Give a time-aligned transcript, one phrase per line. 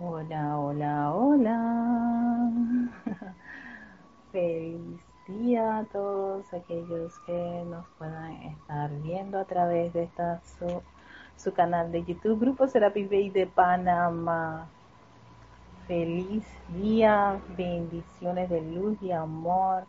[0.00, 2.50] Hola, hola, hola.
[4.32, 10.80] Feliz día a todos aquellos que nos puedan estar viendo a través de esta su,
[11.36, 14.66] su canal de YouTube, Grupo Serapi Bay de Panamá.
[15.86, 19.84] Feliz día, bendiciones de luz y amor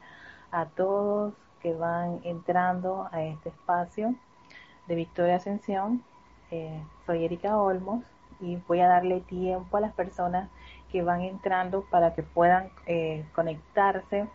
[0.51, 4.15] a todos que van entrando a este espacio
[4.85, 6.03] de Victoria Ascensión.
[6.51, 8.03] Eh, soy Erika Olmos
[8.43, 10.49] y voy a darle tiempo a las personas
[10.91, 14.27] que van entrando para que puedan eh, conectarse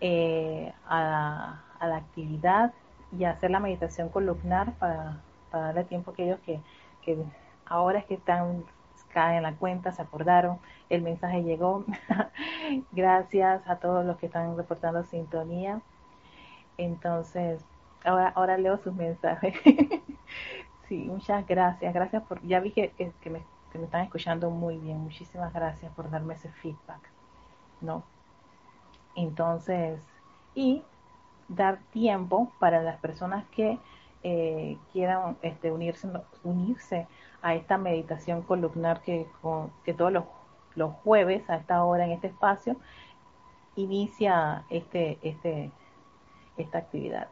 [0.00, 2.72] eh, a, la actividad
[3.16, 5.20] y hacer la meditación columnar para,
[5.52, 6.60] darle tiempo a aquellos que,
[7.66, 8.64] ahora es que están
[9.12, 11.84] caen en la cuenta, se acordaron, el mensaje llegó.
[12.92, 15.80] Gracias a todos los que están reportando sintonía.
[16.76, 17.64] Entonces,
[18.04, 19.54] ahora, ahora leo sus mensajes.
[20.90, 21.94] sí, muchas gracias.
[21.94, 22.90] Gracias por, ya vi que,
[23.20, 24.98] que, me, están escuchando muy bien.
[24.98, 27.00] Muchísimas gracias por darme ese feedback.
[27.80, 28.02] ¿No?
[29.14, 30.02] Entonces,
[30.54, 30.82] y
[31.48, 33.78] dar tiempo para las personas que
[34.24, 36.08] eh, quieran este, unirse,
[36.42, 37.06] unirse
[37.40, 39.28] a esta meditación columnar que,
[39.84, 40.24] que todos los,
[40.74, 42.76] los, jueves a esta hora en este espacio
[43.76, 45.70] inicia este, este,
[46.56, 47.28] esta actividad.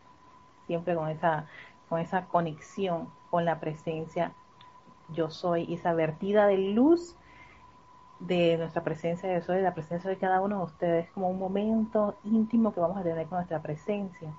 [0.69, 1.47] Siempre con esa,
[1.89, 4.33] con esa conexión con la presencia
[5.11, 7.17] yo soy, esa vertida de luz
[8.20, 11.39] de nuestra presencia de soy, de la presencia de cada uno de ustedes, como un
[11.39, 14.33] momento íntimo que vamos a tener con nuestra presencia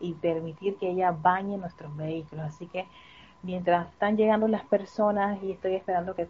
[0.00, 2.46] y permitir que ella bañe nuestros vehículos.
[2.46, 2.86] Así que
[3.42, 6.28] mientras están llegando las personas y estoy esperando que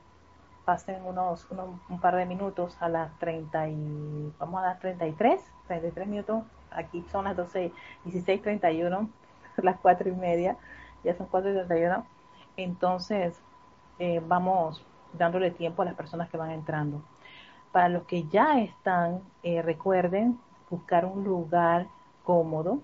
[0.65, 1.47] pasen unos,
[1.89, 6.43] un par de minutos a las 30 y vamos a las 33, 33 minutos,
[6.73, 7.73] aquí son las 12,
[8.05, 9.09] 16, 31,
[9.59, 10.57] las 4 y media,
[11.07, 12.05] ya son 4 y 31,
[12.57, 13.41] entonces
[13.99, 17.01] eh, vamos dándole tiempo a las personas que van entrando.
[17.73, 20.39] Para los que ya están, eh, recuerden
[20.71, 21.87] buscar un lugar
[22.25, 22.81] cómodo,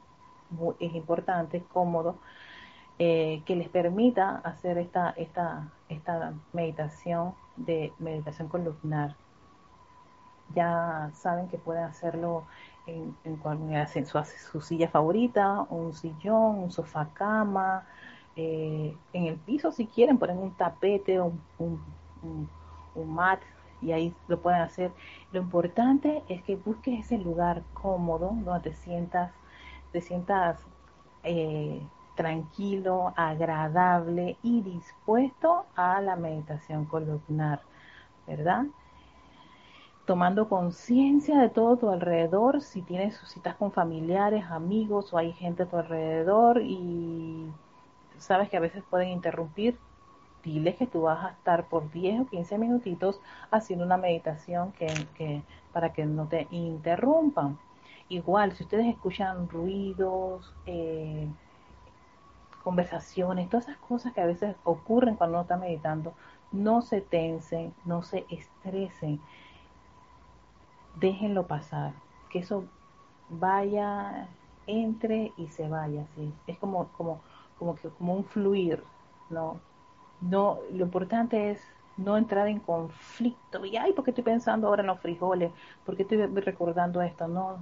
[0.79, 2.17] es importante, cómodo,
[2.99, 9.17] eh, que les permita hacer esta, esta, esta meditación de meditación columnar.
[10.55, 12.45] Ya saben que pueden hacerlo
[12.87, 17.87] en, en, su, su, silla favorita, un sillón, un sofá cama,
[18.37, 21.81] eh, en el piso si quieren ponen un tapete o un,
[22.95, 23.41] un, mat
[23.81, 24.93] y ahí lo pueden hacer.
[25.33, 29.33] Lo importante es que busques ese lugar cómodo donde te sientas
[29.93, 30.59] te sientas
[31.23, 31.83] eh,
[32.17, 37.61] tranquilo, agradable y dispuesto a la meditación columnar,
[38.27, 38.65] ¿verdad?
[40.07, 45.63] Tomando conciencia de todo tu alrededor, si tienes citas con familiares, amigos o hay gente
[45.63, 47.51] a tu alrededor y
[48.23, 49.79] sabes que a veces pueden interrumpir,
[50.45, 55.43] diles que tú vas a estar por 10 o 15 minutitos haciendo una meditación que
[55.73, 57.59] para que no te interrumpan.
[58.09, 61.27] Igual, si ustedes escuchan ruidos, eh,
[62.63, 66.13] conversaciones, todas esas cosas que a veces ocurren cuando uno está meditando,
[66.53, 69.21] no se tensen, no se estresen,
[71.01, 71.95] déjenlo pasar,
[72.31, 72.65] que eso
[73.31, 74.29] vaya,
[74.67, 76.33] entre y se vaya, ¿sí?
[76.47, 77.21] es como, como,
[77.63, 78.83] como que como un fluir,
[79.31, 79.61] ¿no?
[80.21, 81.61] No, lo importante es
[81.97, 85.53] no entrar en conflicto y ay, ¿por qué estoy pensando ahora en los frijoles?
[85.87, 87.29] ¿Por qué estoy recordando esto?
[87.29, 87.59] No,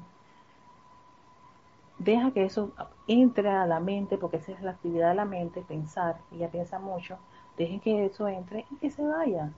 [1.99, 2.72] deja que eso
[3.06, 6.78] entre a la mente, porque esa es la actividad de la mente, pensar, ella piensa
[6.78, 7.19] mucho,
[7.59, 9.50] dejen que eso entre y que se vaya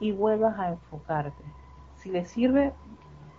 [0.00, 1.44] y vuelvas a enfocarte.
[1.98, 2.72] Si le sirve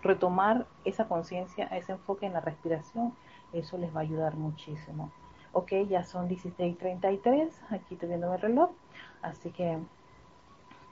[0.02, 3.14] retomar esa conciencia, ese enfoque en la respiración,
[3.52, 5.12] eso les va a ayudar muchísimo.
[5.58, 8.72] Ok, ya son 16.33, aquí estoy viendo el reloj,
[9.22, 9.78] así que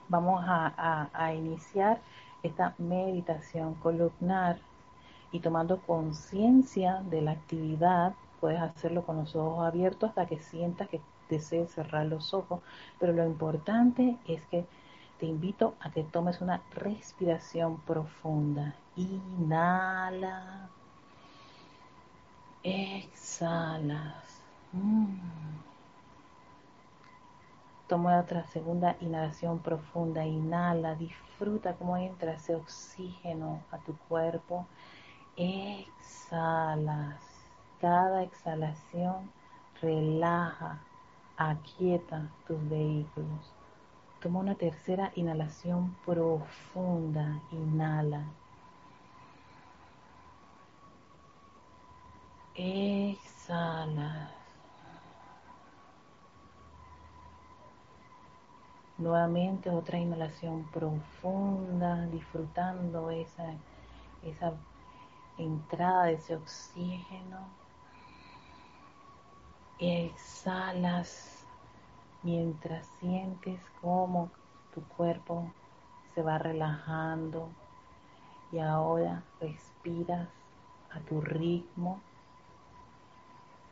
[0.08, 2.00] vamos a, a iniciar
[2.42, 4.56] esta meditación columnar
[5.32, 10.88] y tomando conciencia de la actividad, puedes hacerlo con los ojos abiertos hasta que sientas
[10.88, 12.60] que desees cerrar los ojos.
[12.98, 14.64] Pero lo importante es que
[15.20, 18.76] te invito a que tomes una respiración profunda.
[18.96, 20.70] Inhala.
[22.64, 24.43] Exhalas.
[24.74, 25.14] Mm.
[27.88, 30.24] Toma otra segunda inhalación profunda.
[30.26, 30.94] Inhala.
[30.96, 34.66] Disfruta cómo entra ese oxígeno a tu cuerpo
[35.36, 37.20] exhalas.
[37.80, 39.30] Cada exhalación
[39.80, 40.80] relaja,
[41.36, 43.52] aquieta tus vehículos.
[44.20, 47.40] Toma una tercera inhalación profunda.
[47.52, 48.24] Inhala.
[52.54, 54.43] Exhalas.
[59.04, 63.52] Nuevamente otra inhalación profunda, disfrutando esa,
[64.22, 64.54] esa
[65.36, 67.36] entrada de ese oxígeno.
[69.78, 71.44] Exhalas
[72.22, 74.30] mientras sientes cómo
[74.72, 75.52] tu cuerpo
[76.14, 77.50] se va relajando
[78.52, 80.30] y ahora respiras
[80.90, 82.00] a tu ritmo.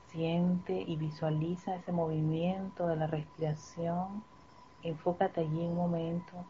[0.09, 4.31] Siente y visualiza ese movimiento de la respiración.
[4.83, 6.45] Enfócate allí un momento.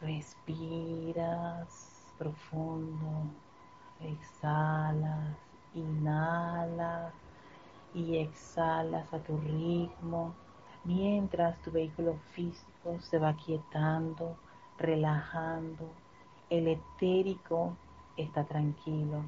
[0.00, 1.68] Respiras
[2.18, 3.30] profundo.
[4.00, 5.36] Exhalas.
[5.74, 7.12] Inhalas
[7.92, 10.34] y exhalas a tu ritmo
[10.86, 14.36] mientras tu vehículo físico se va quietando,
[14.78, 15.90] relajando.
[16.48, 17.76] El etérico
[18.16, 19.24] está tranquilo.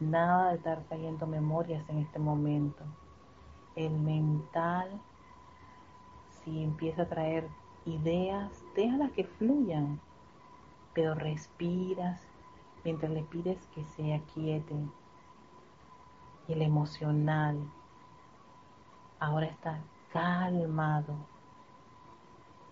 [0.00, 2.82] Nada de estar trayendo memorias en este momento.
[3.76, 5.00] El mental,
[6.44, 7.48] si empieza a traer
[7.84, 10.00] ideas, déjalas que fluyan,
[10.94, 12.20] pero respiras
[12.84, 14.92] mientras le pides que se aquieten.
[16.48, 17.58] Y el emocional
[19.20, 19.80] ahora está
[20.12, 21.14] calmado,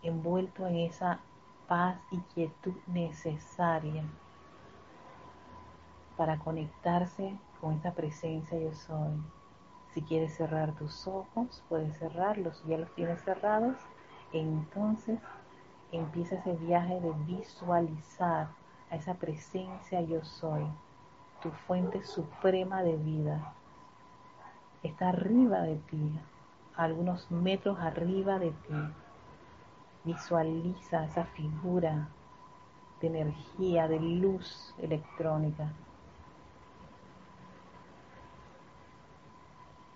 [0.03, 1.21] envuelto en esa
[1.69, 4.05] paz y quietud necesaria
[6.17, 9.40] para conectarse con esa presencia yo soy.
[9.95, 12.63] Si quieres cerrar tus ojos, puedes cerrarlos.
[12.67, 13.77] Ya los tienes cerrados,
[14.33, 15.19] entonces
[15.91, 18.49] empieza ese viaje de visualizar
[18.91, 20.65] a esa presencia yo soy,
[21.43, 23.53] tu fuente suprema de vida.
[24.85, 26.21] Está arriba de ti,
[26.77, 28.75] algunos metros arriba de ti.
[30.05, 32.09] Visualiza esa figura
[33.01, 35.73] de energía, de luz electrónica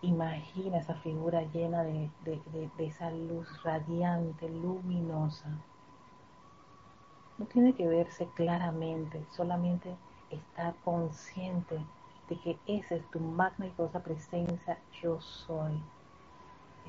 [0.05, 2.11] Imagina esa figura llena de,
[2.77, 5.49] esa luz radiante, luminosa.
[7.39, 9.97] No tiene que verse claramente, solamente
[10.29, 11.79] estar consciente
[12.29, 15.81] de que esa es tu magna y cosa presencia, yo soy.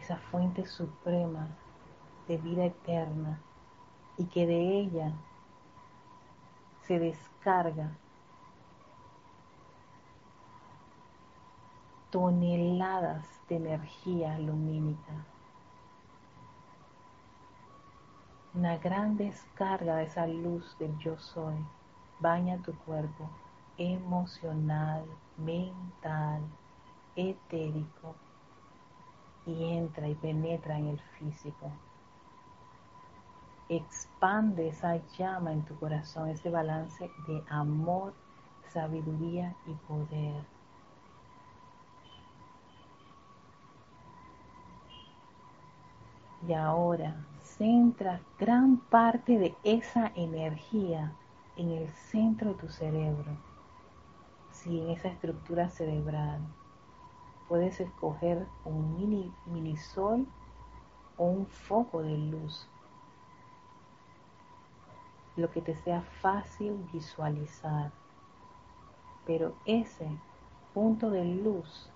[0.01, 1.47] Esa fuente suprema
[2.27, 3.39] de vida eterna
[4.17, 5.13] y que de ella
[6.81, 7.91] se descarga
[12.15, 15.25] toneladas de energía lumínica.
[18.53, 21.55] Una gran descarga de esa luz del yo soy
[22.21, 23.29] baña tu cuerpo
[23.77, 25.03] emocional,
[25.35, 26.41] mental,
[27.17, 28.15] etérico
[29.45, 31.69] y entra y penetra en el físico.
[33.67, 38.13] Expande esa llama en tu corazón, ese balance de amor,
[38.71, 40.54] sabiduría y poder
[46.47, 51.15] Y ahora centra gran parte de esa energía
[51.55, 53.37] en el centro de tu cerebro.
[54.51, 56.41] Si en esa estructura cerebral
[57.47, 60.27] puedes escoger un mini, mini sol
[61.17, 62.67] o un foco de luz.
[65.35, 67.91] Lo que te sea fácil visualizar.
[69.25, 70.07] Pero ese
[70.73, 71.89] punto de luz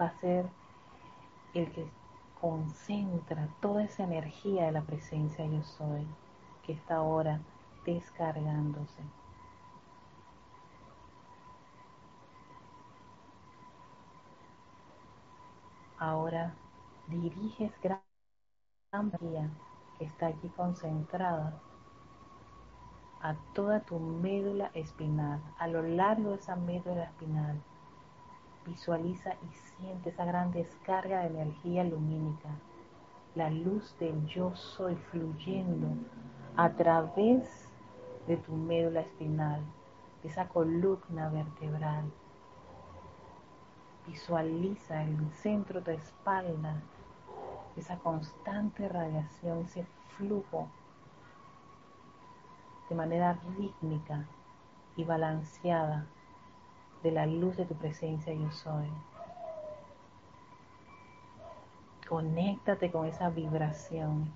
[0.00, 0.46] va a ser
[1.54, 2.01] el que
[2.42, 6.04] concentra toda esa energía de la presencia yo soy
[6.64, 7.40] que está ahora
[7.86, 9.00] descargándose.
[15.98, 16.52] Ahora
[17.06, 18.00] diriges gran
[18.92, 19.48] energía
[19.98, 21.60] que está aquí concentrada
[23.20, 27.62] a toda tu médula espinal, a lo largo de esa médula espinal
[28.66, 32.48] Visualiza y siente esa gran descarga de energía lumínica,
[33.34, 35.88] la luz del yo soy fluyendo
[36.56, 37.68] a través
[38.26, 39.60] de tu médula espinal,
[40.22, 42.04] de esa columna vertebral.
[44.06, 46.82] Visualiza el centro de tu espalda,
[47.76, 50.68] esa constante radiación, ese flujo
[52.88, 54.26] de manera rítmica
[54.96, 56.06] y balanceada
[57.02, 58.88] de la luz de tu presencia yo soy.
[62.08, 64.30] Conéctate con esa vibración,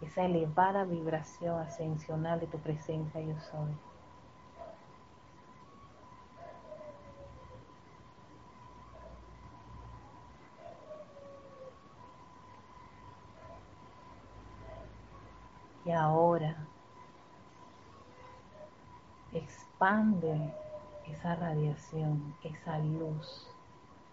[0.00, 3.72] esa elevada vibración ascensional de tu presencia yo soy.
[15.84, 16.68] Y ahora
[19.32, 20.52] expande
[21.12, 23.46] esa radiación, esa luz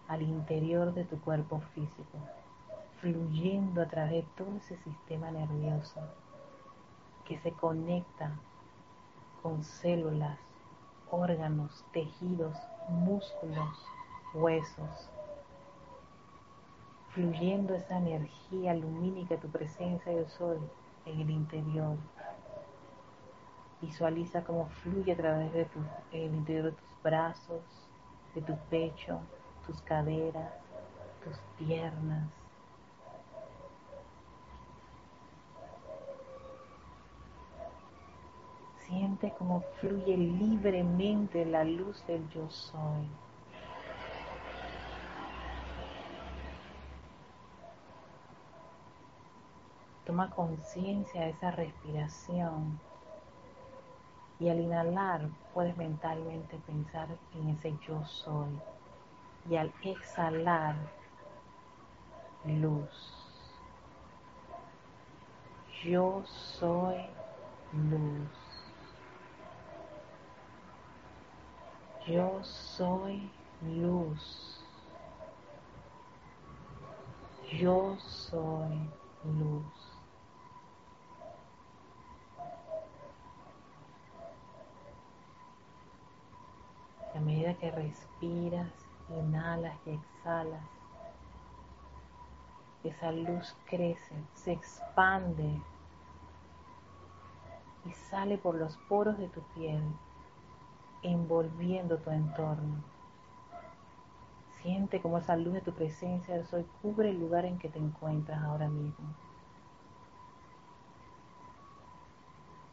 [0.08, 2.18] al interior de tu cuerpo físico.
[3.00, 6.00] fluyendo a través de todo ese sistema nervioso
[7.24, 8.32] que se conecta
[9.42, 10.38] con células,
[11.10, 12.54] órganos, tejidos,
[12.88, 13.78] músculos,
[14.34, 15.08] huesos,
[17.14, 20.58] fluyendo esa energía lumínica de tu presencia yo soy
[21.06, 21.96] en el interior.
[23.80, 25.80] Visualiza cómo fluye a través de tu,
[26.12, 27.62] el interior de tus brazos,
[28.34, 29.20] de tu pecho,
[29.66, 30.52] tus caderas,
[31.24, 32.28] tus piernas.
[38.86, 43.08] Siente cómo fluye libremente la luz del yo soy.
[50.04, 52.80] Toma conciencia de esa respiración.
[54.40, 58.58] Y al inhalar puedes mentalmente pensar en ese yo soy.
[59.50, 60.76] Y al exhalar,
[62.46, 63.20] luz.
[65.84, 66.96] Yo soy
[67.72, 68.28] luz.
[72.06, 73.30] Yo soy
[73.62, 74.64] luz.
[77.52, 78.88] Yo soy
[79.24, 79.89] luz.
[87.14, 88.72] A medida que respiras,
[89.08, 90.62] inhalas y exhalas,
[92.84, 95.60] esa luz crece, se expande
[97.84, 99.82] y sale por los poros de tu piel,
[101.02, 102.82] envolviendo tu entorno.
[104.62, 107.78] Siente como esa luz de tu presencia de soy cubre el lugar en que te
[107.78, 109.06] encuentras ahora mismo.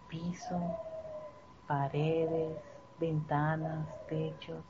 [0.10, 0.60] Piso,
[1.68, 2.58] paredes,
[3.00, 4.64] ventanas, techos,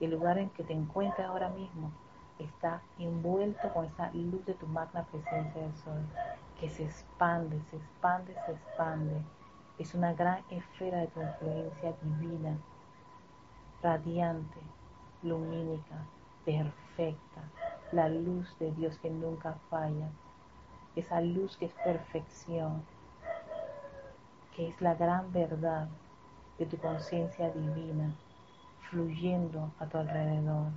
[0.00, 1.90] el lugar en que te encuentras ahora mismo
[2.38, 6.02] está envuelto con esa luz de tu magna presencia del sol,
[6.58, 9.22] que se expande, se expande, se expande.
[9.78, 12.56] Es una gran esfera de tu influencia divina,
[13.82, 14.60] radiante,
[15.22, 16.06] lumínica,
[16.44, 17.42] perfecta,
[17.92, 20.08] la luz de Dios que nunca falla,
[20.96, 22.82] esa luz que es perfección,
[24.54, 25.88] que es la gran verdad
[26.58, 28.14] de tu conciencia divina
[28.90, 30.70] fluyendo a tu alrededor.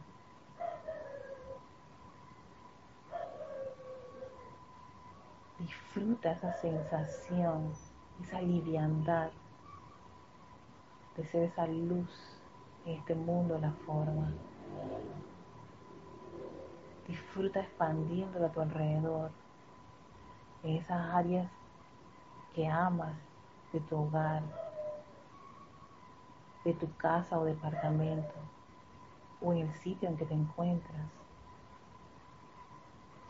[5.60, 7.74] Disfruta esa sensación,
[8.24, 9.32] esa liviandad
[11.18, 12.10] de ser esa luz
[12.86, 14.32] en este mundo la forma.
[17.08, 19.32] Disfruta expandiéndola a tu alrededor,
[20.64, 21.48] en esas áreas
[22.54, 23.16] que amas
[23.72, 24.42] de tu hogar,
[26.66, 28.34] de tu casa o departamento
[29.40, 31.08] o en el sitio en que te encuentras.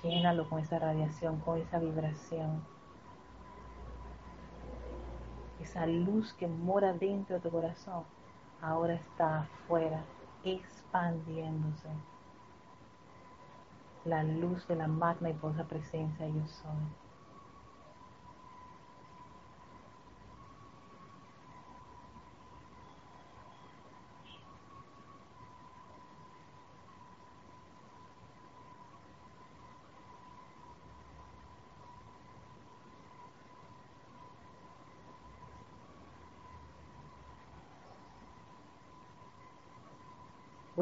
[0.02, 2.64] Llénalo con esa radiación, con esa vibración.
[5.60, 8.04] Esa luz que mora dentro de tu corazón
[8.62, 10.04] ahora está afuera,
[10.44, 11.90] expandiéndose.
[14.06, 17.05] La luz de la magna y poderosa presencia yo soy.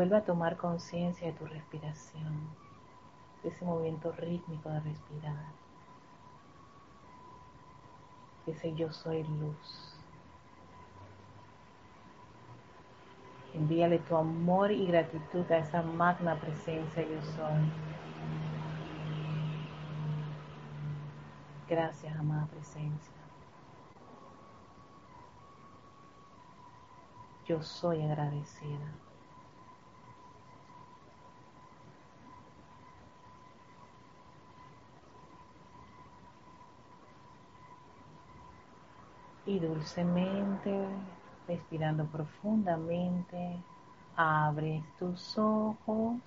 [0.04, 2.50] Vuelve a tomar conciencia de tu respiración,
[3.42, 5.46] de ese movimiento rítmico de respirar,
[8.46, 9.96] de ese yo soy luz.
[13.54, 17.72] Envíale tu amor y gratitud a esa magna presencia yo soy.
[21.70, 23.14] Gracias, amada presencia.
[27.48, 29.03] Yo soy agradecida.
[39.54, 40.88] Y dulcemente,
[41.48, 43.56] respirando profundamente,
[44.16, 46.18] abres tus ojos,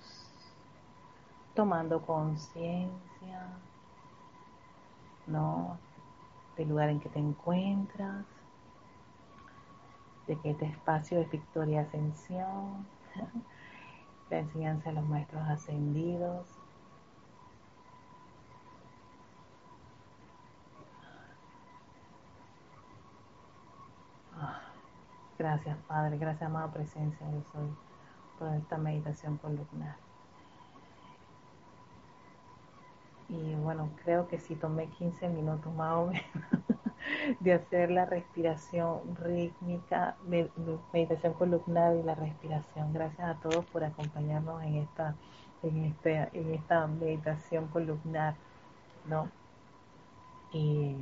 [1.53, 3.49] tomando conciencia,
[5.25, 5.77] ¿no?
[6.55, 8.25] Del lugar en que te encuentras,
[10.27, 12.87] de que este espacio es Victoria Ascensión,
[14.29, 16.47] la enseñanza de los maestros ascendidos,
[25.37, 26.17] Gracias, Padre.
[26.17, 27.25] Gracias, amada presencia.
[27.31, 27.69] Yo soy
[28.39, 29.95] por esta meditación columnar.
[33.29, 36.23] y bueno, creo que sí tomé 15 minutos más o menos
[37.39, 40.15] de hacer la respiración rítmica,
[40.93, 42.93] meditación columnar y la respiración.
[42.93, 45.15] Gracias a todos por acompañarnos en esta,
[45.61, 48.35] en este, en esta meditación columnar,
[49.05, 49.29] ¿no?
[50.53, 50.95] Y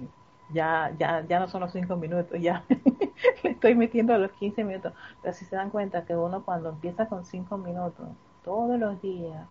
[0.50, 2.64] ya, ya, ya no son los 5 minutos, ya
[3.44, 4.94] le estoy metiendo a los 15 minutos.
[5.22, 8.08] Pero si se dan cuenta que uno cuando empieza con 5 minutos,
[8.44, 9.48] todos los días,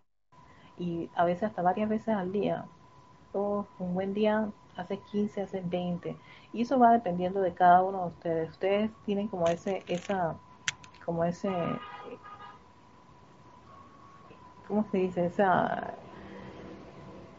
[0.78, 2.66] y a veces hasta varias veces al día,
[3.32, 6.16] todo un buen día hace 15, hace 20,
[6.52, 8.50] y eso va dependiendo de cada uno de ustedes.
[8.50, 10.36] Ustedes tienen como ese, esa,
[11.04, 11.50] como ese,
[14.66, 15.26] ¿cómo se dice?
[15.26, 15.94] Esa,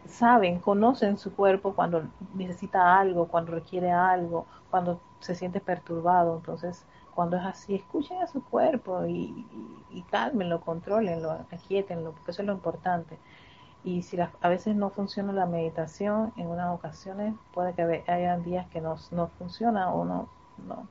[0.08, 6.38] saben, conocen su cuerpo cuando necesita algo, cuando requiere algo, cuando se siente perturbado.
[6.38, 9.14] Entonces, cuando es así, escuchen a su cuerpo y,
[9.92, 13.18] y, y cálmenlo, controlenlo, aquietenlo, porque eso es lo importante.
[13.84, 18.68] Y si a veces no funciona la meditación, en unas ocasiones puede que haya días
[18.70, 20.28] que no, no funciona o no,
[20.68, 20.88] no,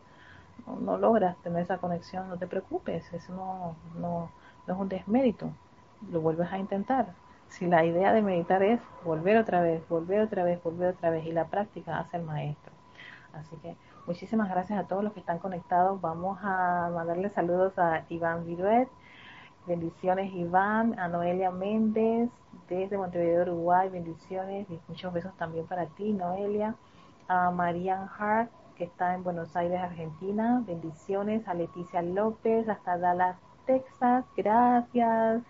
[0.81, 4.31] no, logras tener esa conexión, no te preocupes, eso no, no,
[4.67, 5.51] no es un desmérito,
[6.11, 7.15] lo vuelves a intentar.
[7.55, 11.25] Si la idea de meditar es volver otra vez, volver otra vez, volver otra vez
[11.25, 12.73] y la práctica hace el maestro.
[13.33, 16.01] Así que muchísimas gracias a todos los que están conectados.
[16.01, 18.89] Vamos a mandarle saludos a Iván Viruet,
[19.69, 22.29] Bendiciones Iván, a Noelia Méndez
[22.69, 23.89] desde Montevideo, Uruguay.
[23.89, 26.75] Bendiciones muchos besos también para ti, Noelia.
[27.29, 30.61] A Marian Hart, que está en Buenos Aires, Argentina.
[30.67, 31.47] Bendiciones.
[31.47, 34.25] A Leticia López, hasta Dallas, Texas.
[34.37, 35.43] Gracias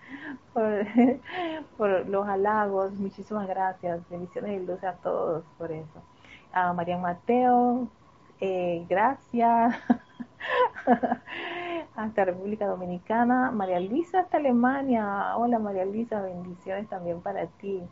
[1.76, 2.92] por, los halagos.
[2.94, 4.09] Muchísimas gracias.
[4.09, 6.02] Bendiciones y luz a todos por eso.
[6.52, 7.88] A Marian Mateo,
[8.40, 9.75] eh, gracias.
[11.97, 13.50] hasta República Dominicana.
[13.50, 15.37] María Luisa hasta Alemania.
[15.37, 17.83] Hola María Luisa, bendiciones también para ti.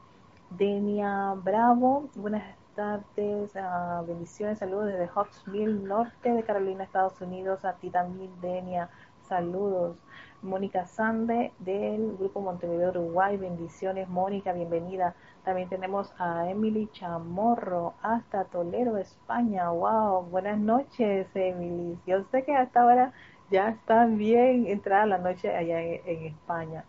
[0.50, 7.64] Denia Bravo, buenas tardes, uh, bendiciones, saludos desde Hawksville, norte de Carolina, Estados Unidos.
[7.64, 8.90] A ti también, Denia,
[9.28, 9.96] saludos.
[10.42, 14.08] Mónica Sande del Grupo Montevideo Uruguay, bendiciones.
[14.08, 15.14] Mónica, bienvenida.
[15.44, 19.70] También tenemos a Emily Chamorro hasta Toledo, España.
[19.70, 21.96] Wow, buenas noches, Emily.
[22.08, 23.12] Yo sé que hasta ahora
[23.52, 26.84] ya está bien entrada la noche allá en, España.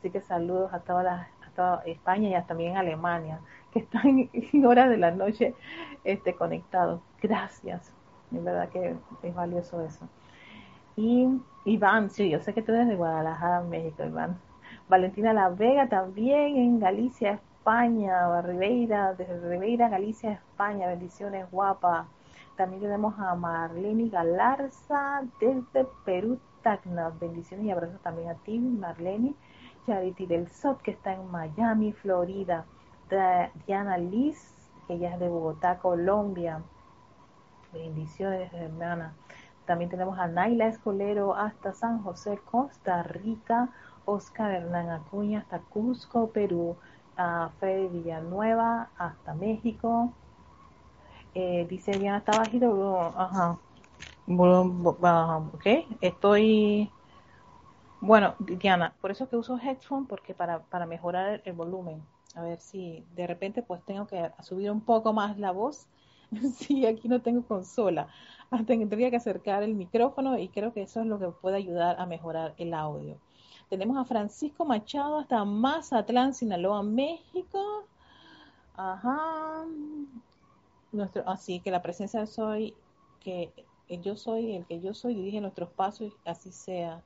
[0.00, 3.40] Así que saludos a toda, a España y hasta también Alemania,
[3.72, 5.54] que están en horas de la noche
[6.02, 7.00] este, conectados.
[7.22, 7.92] Gracias.
[8.32, 10.08] En verdad que es valioso eso.
[10.96, 11.28] Y
[11.66, 14.38] Iván, sí, yo sé que tú eres de Guadalajara, México, Iván.
[14.88, 18.40] Valentina La Vega también en Galicia, España.
[18.40, 20.86] Ribeira, desde Ribeira, Galicia, España.
[20.86, 22.06] Bendiciones, guapa.
[22.56, 27.10] También tenemos a Marlene Galarza desde Perú, Tacna.
[27.20, 29.34] Bendiciones y abrazos también a ti, Marlene.
[29.86, 32.64] Charity del Sot, que está en Miami, Florida.
[33.66, 36.62] Diana Liz, que ella es de Bogotá, Colombia.
[37.72, 39.14] Bendiciones, hermana.
[39.66, 43.68] También tenemos a Naila Escolero hasta San José, Costa Rica.
[44.08, 46.76] Oscar Hernán Acuña hasta Cusco, Perú.
[47.16, 50.12] A Freddy Villanueva hasta México.
[51.38, 53.58] Eh, dice Diana está bajito, ajá,
[54.26, 55.66] ok,
[56.00, 56.90] estoy,
[58.00, 62.02] bueno, Diana, por eso que uso headphone, porque para, para mejorar el, volumen,
[62.34, 65.86] a ver si de repente pues tengo que subir un poco más la voz,
[66.56, 68.08] si aquí no tengo consola,
[68.66, 72.06] tendría que acercar el micrófono y creo que eso es lo que puede ayudar a
[72.06, 73.16] mejorar el audio.
[73.68, 77.84] Tenemos a Francisco Machado hasta Mazatlán, Sinaloa, México.
[78.76, 79.64] Ajá
[80.96, 82.74] nuestro, así que la presencia de soy,
[83.20, 83.52] que
[83.88, 87.02] yo soy el que yo soy, dirige nuestros pasos, así sea.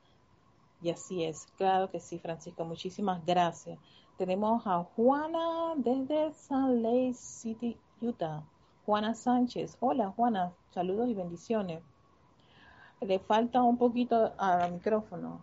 [0.82, 3.78] Y así es, claro que sí, Francisco, muchísimas gracias.
[4.16, 8.42] Tenemos a Juana desde Salt Lake City, Utah.
[8.86, 9.76] Juana Sánchez.
[9.80, 11.82] Hola, Juana, saludos y bendiciones.
[13.00, 15.40] Le falta un poquito al micrófono.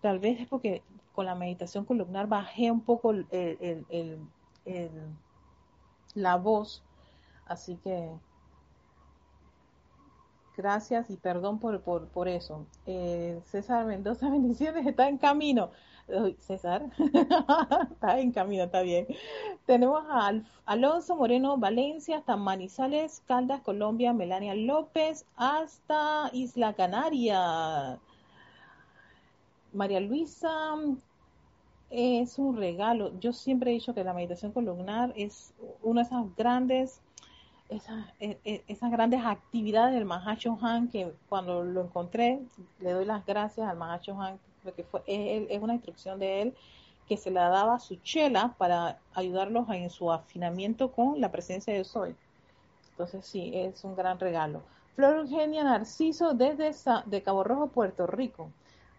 [0.00, 0.82] Tal vez es porque
[1.14, 4.18] con la meditación columnar bajé un poco el,
[6.14, 6.82] la voz.
[7.46, 8.10] Así que
[10.56, 12.66] gracias y perdón por, por, por eso.
[12.86, 15.70] Eh, César Mendoza, bendiciones, está en camino.
[16.40, 16.86] César,
[17.92, 19.06] está en camino, está bien.
[19.66, 20.32] Tenemos a
[20.66, 27.98] Alonso Moreno Valencia, hasta Manizales, Caldas, Colombia, Melania López, hasta Isla Canaria.
[29.72, 30.76] María Luisa
[31.90, 33.18] es un regalo.
[33.20, 37.00] Yo siempre he dicho que la meditación columnar es una de esas grandes,
[37.68, 42.40] esas, e, e, esas grandes actividades del Mahacho Han que cuando lo encontré
[42.80, 46.54] le doy las gracias al Mahacho Han porque fue es, una instrucción de él
[47.08, 51.74] que se la daba a su chela para ayudarlos en su afinamiento con la presencia
[51.74, 52.14] de Soy.
[52.90, 54.62] Entonces sí, es un gran regalo.
[54.94, 56.72] Flor Eugenia Narciso desde
[57.06, 58.50] de Cabo Rojo, Puerto Rico.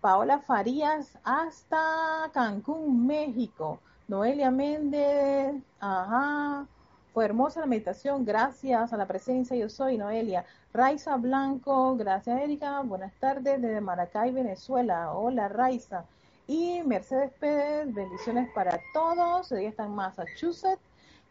[0.01, 3.79] Paola Farías hasta Cancún, México.
[4.07, 6.67] Noelia Méndez, ajá.
[7.13, 10.45] Fue hermosa la meditación, gracias a la presencia yo soy, Noelia.
[10.73, 15.11] Raiza Blanco, gracias Erika, buenas tardes desde Maracay, Venezuela.
[15.11, 16.05] Hola Raiza.
[16.47, 19.51] Y Mercedes Pérez, bendiciones para todos.
[19.51, 20.81] Ella está en Massachusetts,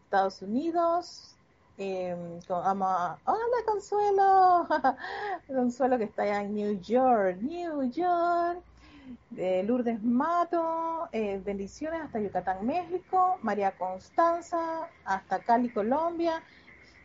[0.04, 1.34] Estados Unidos.
[1.78, 2.14] Eh,
[2.50, 3.18] hola
[3.64, 4.68] Consuelo,
[5.46, 8.62] Consuelo que está allá en New York, New York.
[9.30, 16.42] De Lourdes Mato, eh, bendiciones hasta Yucatán, México, María Constanza, hasta Cali, Colombia.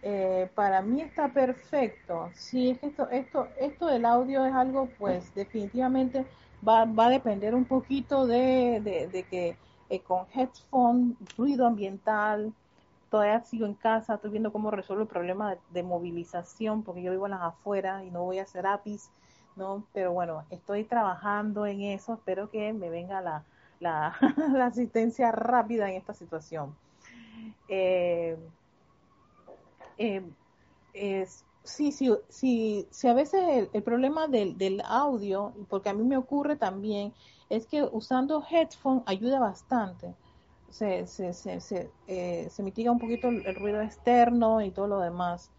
[0.01, 2.29] Eh, para mí está perfecto.
[2.35, 6.25] Sí, es que esto, esto, esto del audio es algo, pues definitivamente
[6.67, 9.57] va, va a depender un poquito de, de, que
[9.89, 12.53] eh, con headphone, ruido ambiental,
[13.09, 17.25] todavía sigo en casa, estoy viendo cómo resuelvo el problema de, movilización, porque yo vivo
[17.25, 19.09] en las afueras y no voy a hacer APIs
[19.55, 19.85] ¿no?
[19.93, 23.43] Pero bueno, estoy trabajando en eso, espero que me venga la,
[23.79, 24.15] la,
[24.65, 26.75] asistencia rápida en esta situación.
[27.67, 28.37] Eh,
[29.97, 31.25] eh,
[31.63, 36.17] sí, sí, sí, sí, a veces el, problema del, del, audio, porque a mí me
[36.17, 37.13] ocurre también,
[37.49, 40.13] es que usando headphone ayuda bastante.
[40.69, 44.99] Se, se, se, se, eh, se mitiga un poquito el, ruido externo y todo lo
[44.99, 45.49] demás.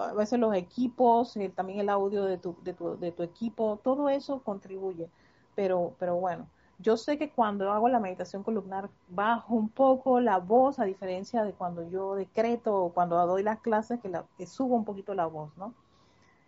[0.00, 3.78] A veces los equipos, eh, también el audio de tu, de, tu, de tu equipo,
[3.82, 5.08] todo eso contribuye.
[5.54, 6.46] Pero, pero bueno,
[6.78, 11.44] yo sé que cuando hago la meditación columnar bajo un poco la voz, a diferencia
[11.44, 15.14] de cuando yo decreto o cuando doy las clases, que, la, que subo un poquito
[15.14, 15.74] la voz, ¿no?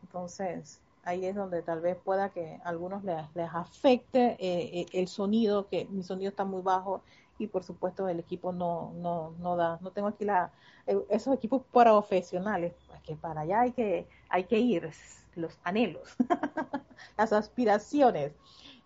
[0.03, 4.87] Entonces, ahí es donde tal vez pueda que a algunos les, les afecte eh, eh,
[4.93, 7.03] el sonido, que mi sonido está muy bajo
[7.38, 10.53] y por supuesto el equipo no, no, no da, no tengo aquí la,
[10.87, 14.90] eh, esos equipos profesionales, pues que para allá hay que, hay que ir,
[15.35, 16.16] los anhelos,
[17.18, 18.33] las aspiraciones.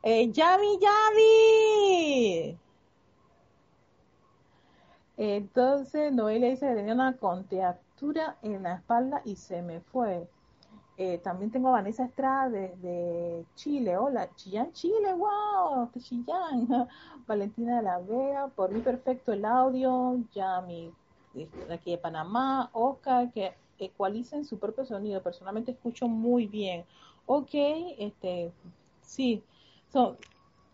[0.02, 2.58] Eh, Yami, Yami.
[5.16, 10.28] Entonces Noelia dice tenía una contractura en la espalda y se me fue.
[11.00, 13.96] Eh, también tengo a Vanessa Estrada de, Chile.
[13.96, 16.66] Hola, Chillán, Chile, wow, Chillán.
[17.26, 20.18] Valentina de la Vega, por mí perfecto el audio.
[20.34, 20.92] Ya mi,
[21.70, 22.68] aquí de Panamá.
[22.72, 25.22] Oscar, que ecualicen su propio sonido.
[25.22, 26.84] Personalmente escucho muy bien.
[27.26, 27.50] Ok,
[27.98, 28.50] este,
[29.00, 29.44] sí,
[29.92, 30.16] son,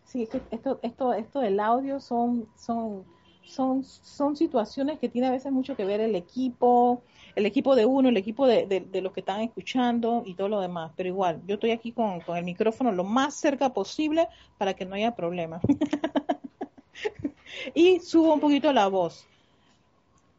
[0.05, 3.05] sí, esto, esto, esto del audio son, son
[3.45, 7.01] son, son situaciones que tiene a veces mucho que ver el equipo,
[7.35, 10.61] el equipo de uno, el equipo de, de, los que están escuchando y todo lo
[10.61, 10.91] demás.
[10.95, 14.85] Pero igual, yo estoy aquí con, con el micrófono lo más cerca posible para que
[14.85, 15.59] no haya problema.
[17.73, 19.27] y subo un poquito la voz.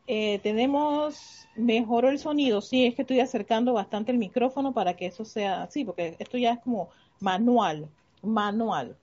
[0.07, 5.07] Eh, tenemos, mejoró el sonido, sí, es que estoy acercando bastante el micrófono para que
[5.07, 7.89] eso sea así, porque esto ya es como manual,
[8.23, 8.97] manual.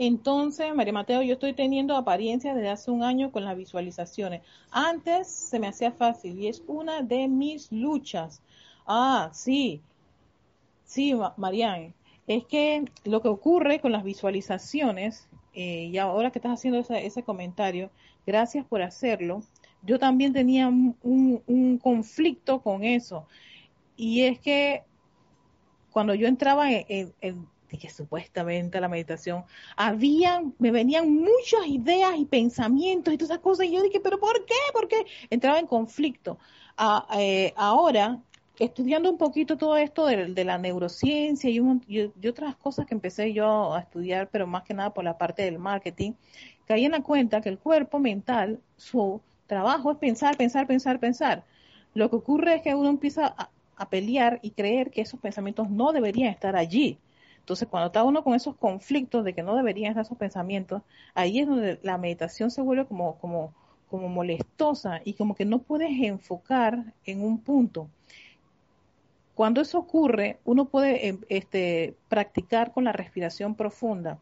[0.00, 4.42] Entonces, María Mateo, yo estoy teniendo apariencia desde hace un año con las visualizaciones.
[4.70, 8.40] Antes se me hacía fácil y es una de mis luchas.
[8.86, 9.82] Ah, sí,
[10.84, 11.94] sí, Marianne.
[12.28, 17.24] Es que lo que ocurre con las visualizaciones, eh, y ahora que estás haciendo ese,
[17.24, 17.90] comentario,
[18.24, 19.42] gracias por hacerlo,
[19.82, 23.26] yo también tenía un, conflicto con eso.
[23.96, 24.84] Y es que
[25.90, 29.44] cuando yo entraba en de que supuestamente la meditación
[29.76, 34.18] habían, me venían muchas ideas y pensamientos y todas esas cosas y yo dije, pero
[34.18, 34.54] ¿por qué?
[34.72, 35.04] ¿Por qué?
[35.30, 36.38] Entraba en conflicto.
[37.18, 38.18] Eh, ahora,
[38.58, 43.74] estudiando un poquito todo esto de, la neurociencia y, y, otras cosas que empecé yo
[43.74, 46.12] a estudiar, pero más que nada por la parte del marketing,
[46.66, 51.44] caí en la cuenta que el cuerpo mental, su trabajo es pensar, pensar, pensar, pensar.
[51.94, 53.34] Lo que ocurre es que uno empieza
[53.76, 56.98] a pelear y creer que esos pensamientos no deberían estar allí
[57.48, 60.82] entonces, cuando está uno con esos conflictos de que no deberían estar esos pensamientos,
[61.14, 63.54] ahí es donde la meditación se vuelve como, como,
[63.88, 67.88] como molestosa y como que no puedes enfocar en un punto.
[69.34, 74.18] Cuando eso ocurre, uno puede em, este, practicar con la respiración profunda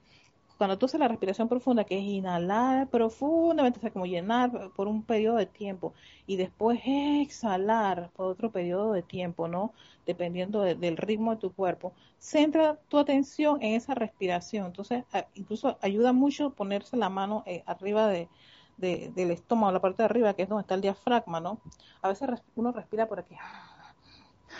[0.58, 4.88] cuando tú haces la respiración profunda, que es inhalar profundamente, o sea, como llenar por
[4.88, 5.92] un periodo de tiempo
[6.26, 9.72] y después exhalar por otro periodo de tiempo, ¿no?
[10.06, 14.66] Dependiendo del ritmo de tu cuerpo, centra tu atención en esa respiración.
[14.66, 18.28] Entonces, incluso ayuda mucho ponerse la mano eh, arriba de,
[18.78, 21.60] del estómago, la parte de arriba, que es donde está el diafragma, ¿no?
[22.02, 23.34] A veces uno respira por aquí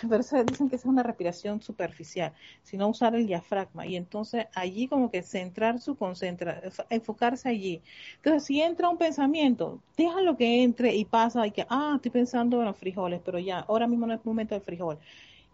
[0.45, 2.33] dicen que es una respiración superficial,
[2.63, 7.81] sino usar el diafragma y entonces allí como que centrar su concentra, enfocarse allí.
[8.17, 12.59] Entonces si entra un pensamiento, déjalo que entre y pasa y que, ah, estoy pensando
[12.59, 14.99] en los frijoles, pero ya, ahora mismo no es momento del frijol.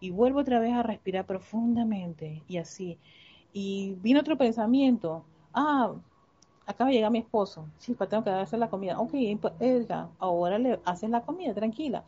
[0.00, 2.98] Y vuelvo otra vez a respirar profundamente y así.
[3.52, 5.94] Y viene otro pensamiento, ah,
[6.66, 8.98] acaba de llegar mi esposo, sí, pues tengo que hacer la comida.
[8.98, 9.52] Ok, pues,
[10.18, 12.04] ahora le haces la comida, tranquila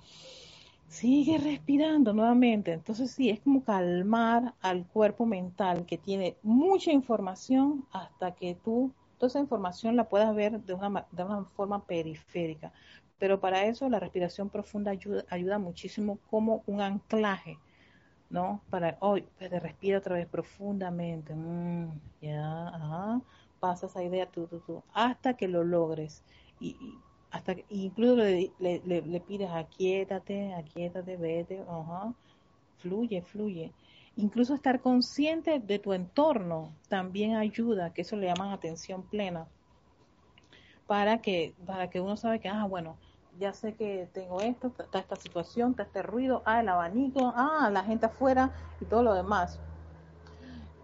[0.88, 2.72] sigue respirando nuevamente.
[2.72, 8.92] Entonces sí, es como calmar al cuerpo mental que tiene mucha información hasta que tú
[9.18, 12.72] toda esa información la puedas ver de una, de una forma periférica.
[13.18, 17.58] Pero para eso la respiración profunda ayuda, ayuda muchísimo como un anclaje,
[18.30, 18.60] ¿no?
[18.70, 21.34] Para hoy, pues te respira otra vez profundamente.
[21.34, 23.20] Mm, ya, ajá,
[23.60, 26.22] pasa esa idea tú, tú, tú, hasta que lo logres.
[26.60, 26.76] Y,
[27.36, 32.14] hasta que incluso le, le, le, pides aquíétate, aquíétate, vete, ajá,
[32.78, 33.72] fluye, fluye.
[34.16, 39.46] Incluso estar consciente de tu entorno también ayuda, que eso le llaman atención plena,
[40.86, 42.96] para que, para que uno sabe que, ah, bueno,
[43.38, 47.68] ya sé que tengo esto, está esta situación, está este ruido, ah, el abanico, ah,
[47.70, 49.60] la gente afuera y todo lo demás.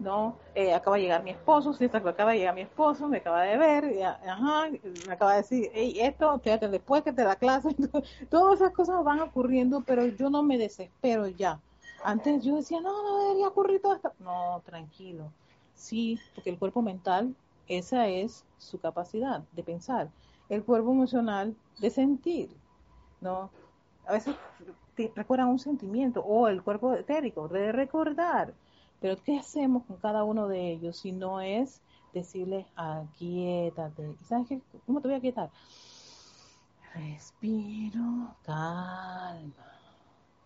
[0.03, 0.37] ¿No?
[0.53, 3.57] Eh, acaba de llegar mi esposo, sí, acaba de llegar mi esposo, me acaba de
[3.57, 4.69] ver, ajá,
[5.07, 7.69] me acaba de decir, hey, esto, fíjate, después que te da clase,
[8.29, 11.59] todas esas cosas van ocurriendo, pero yo no me desespero ya.
[12.03, 14.11] Antes yo decía, no, no debería ocurrir todo esto.
[14.19, 15.31] No, tranquilo.
[15.73, 17.33] Sí, porque el cuerpo mental,
[17.67, 20.09] esa es su capacidad de pensar.
[20.49, 22.49] El cuerpo emocional de sentir,
[23.21, 23.49] ¿no?
[24.05, 24.35] A veces
[24.95, 28.53] te recuerdan un sentimiento, o el cuerpo etérico, de recordar
[29.03, 31.81] pero ¿qué hacemos con cada uno de ellos si no es
[32.13, 34.15] decirles, aquietate?
[34.17, 34.61] ¿Y sabes qué?
[34.85, 35.49] ¿Cómo te voy a quietar?
[36.95, 39.53] Respiro, calma,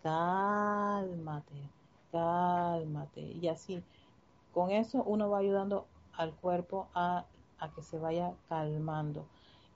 [0.02, 1.70] cálmate,
[2.10, 3.20] cálmate.
[3.20, 3.80] Y así,
[4.52, 7.26] con eso uno va ayudando al cuerpo a,
[7.60, 9.24] a que se vaya calmando.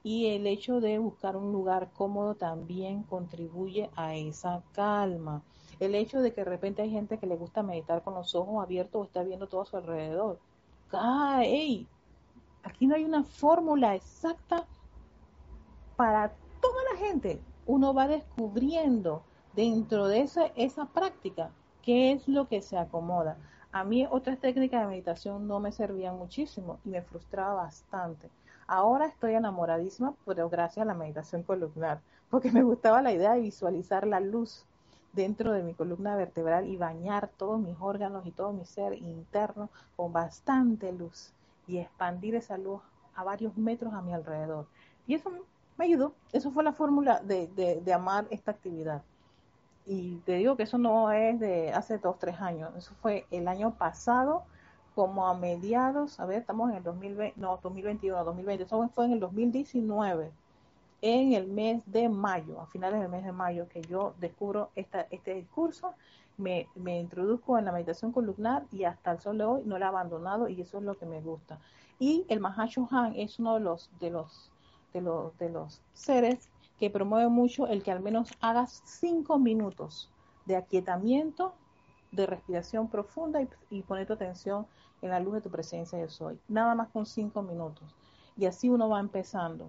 [0.02, 5.40] Y el hecho de buscar un lugar cómodo también contribuye a esa calma
[5.84, 8.62] el hecho de que de repente hay gente que le gusta meditar con los ojos
[8.62, 10.38] abiertos o está viendo todo a su alrededor.
[10.92, 11.42] ¡Ah,
[12.64, 14.66] Aquí no hay una fórmula exacta
[15.96, 17.40] para toda la gente.
[17.66, 21.50] Uno va descubriendo dentro de esa, esa práctica
[21.82, 23.36] qué es lo que se acomoda.
[23.72, 28.30] A mí otras técnicas de meditación no me servían muchísimo y me frustraba bastante.
[28.66, 33.40] Ahora estoy enamoradísima, pero gracias a la meditación columnar, porque me gustaba la idea de
[33.40, 34.64] visualizar la luz
[35.12, 39.68] dentro de mi columna vertebral y bañar todos mis órganos y todo mi ser interno
[39.96, 41.33] con bastante luz
[41.66, 42.81] y expandir esa luz
[43.14, 44.66] a varios metros a mi alrededor.
[45.07, 45.31] Y eso
[45.77, 49.03] me ayudó, eso fue la fórmula de, de, amar esta actividad.
[49.85, 53.48] Y te digo que eso no es de hace dos, tres años, eso fue el
[53.48, 54.44] año pasado,
[54.94, 59.12] como a mediados, a ver, estamos en el 2020, no, 2021, 2020, eso fue en
[59.12, 60.31] el 2019
[61.02, 65.44] en el mes de mayo, a finales del mes de mayo, que yo descubro este
[65.52, 65.94] curso,
[66.38, 69.86] me, me introduzco en la meditación columnar y hasta el sol de hoy no la
[69.86, 71.58] he abandonado y eso es lo que me gusta.
[71.98, 74.50] Y el Han es uno de los, de los,
[74.92, 80.08] de los, de los seres que promueve mucho el que al menos hagas cinco minutos
[80.46, 81.52] de aquietamiento,
[82.12, 84.66] de respiración profunda y, y poner tu atención
[85.00, 86.38] en la luz de tu presencia de soy.
[86.46, 87.96] Nada más con cinco minutos.
[88.36, 89.68] Y así uno va empezando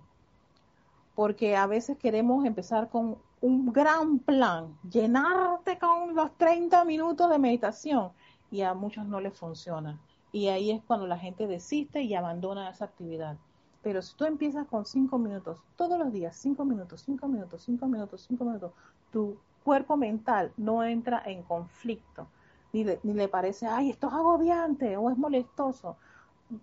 [1.15, 7.39] porque a veces queremos empezar con un gran plan, llenarte con los 30 minutos de
[7.39, 8.11] meditación
[8.49, 9.99] y a muchos no les funciona.
[10.31, 13.37] Y ahí es cuando la gente desiste y abandona esa actividad.
[13.83, 17.85] Pero si tú empiezas con 5 minutos, todos los días, 5 minutos, 5 minutos, 5
[17.87, 18.71] minutos, 5 minutos,
[19.11, 22.27] tu cuerpo mental no entra en conflicto,
[22.71, 25.97] ni le, ni le parece, ay, esto es agobiante o es molestoso,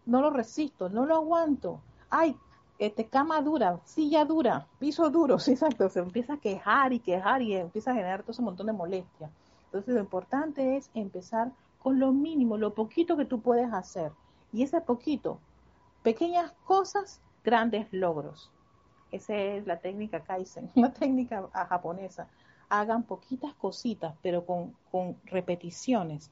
[0.06, 2.36] no lo resisto, no lo aguanto, ay,
[2.81, 7.43] este, cama dura, silla dura, piso duro, sí, exacto, se empieza a quejar y quejar
[7.43, 9.31] y empieza a generar todo ese montón de molestia.
[9.66, 14.12] Entonces lo importante es empezar con lo mínimo, lo poquito que tú puedes hacer.
[14.53, 15.38] Y ese poquito,
[16.03, 18.51] pequeñas cosas, grandes logros.
[19.12, 22.29] Esa es la técnica Kaizen, una técnica japonesa.
[22.71, 26.31] Hagan poquitas cositas, pero con, con repeticiones.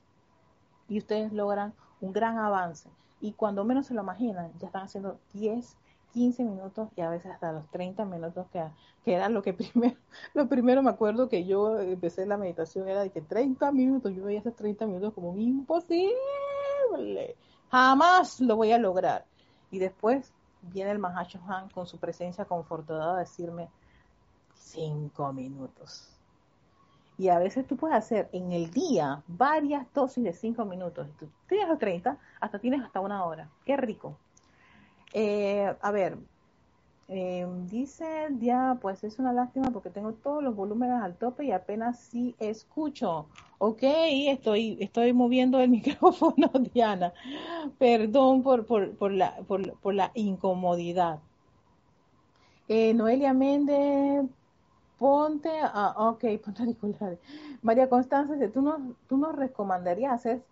[0.88, 2.88] Y ustedes logran un gran avance.
[3.20, 5.76] Y cuando menos se lo imaginan, ya están haciendo 10,
[6.12, 8.62] 15 minutos y a veces hasta los 30 minutos que,
[9.04, 9.96] que era lo que primero,
[10.34, 14.24] lo primero me acuerdo que yo empecé la meditación era de que 30 minutos, yo
[14.24, 16.16] veía esos 30 minutos como imposible,
[17.70, 19.24] jamás lo voy a lograr.
[19.70, 23.68] Y después viene el Mahacho Han con su presencia confortada a decirme
[24.54, 26.08] 5 minutos.
[27.16, 31.08] Y a veces tú puedes hacer en el día varias dosis de 5 minutos.
[31.18, 33.50] Tú tienes los 30, hasta tienes hasta una hora.
[33.64, 34.16] Qué rico.
[35.12, 36.18] Eh, a ver,
[37.10, 41.52] eh, dice ya, pues es una lástima porque tengo todos los volúmenes al tope y
[41.52, 43.26] apenas sí escucho.
[43.58, 47.14] Ok, estoy, estoy moviendo el micrófono, Diana.
[47.78, 51.20] Perdón por, por, por, la, por, por la incomodidad.
[52.68, 54.26] Eh, Noelia Méndez,
[54.98, 57.18] ponte a, ok, ponte auriculares.
[57.62, 60.42] María Constanza, ¿tú nos, ¿tú nos recomendarías hacer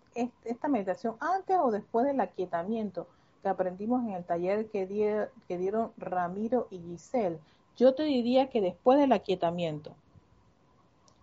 [0.43, 3.05] esta meditación antes o después del aquietamiento
[3.47, 7.39] aprendimos en el taller que, que dieron Ramiro y Giselle?
[7.77, 9.95] Yo te diría que después del aquietamiento.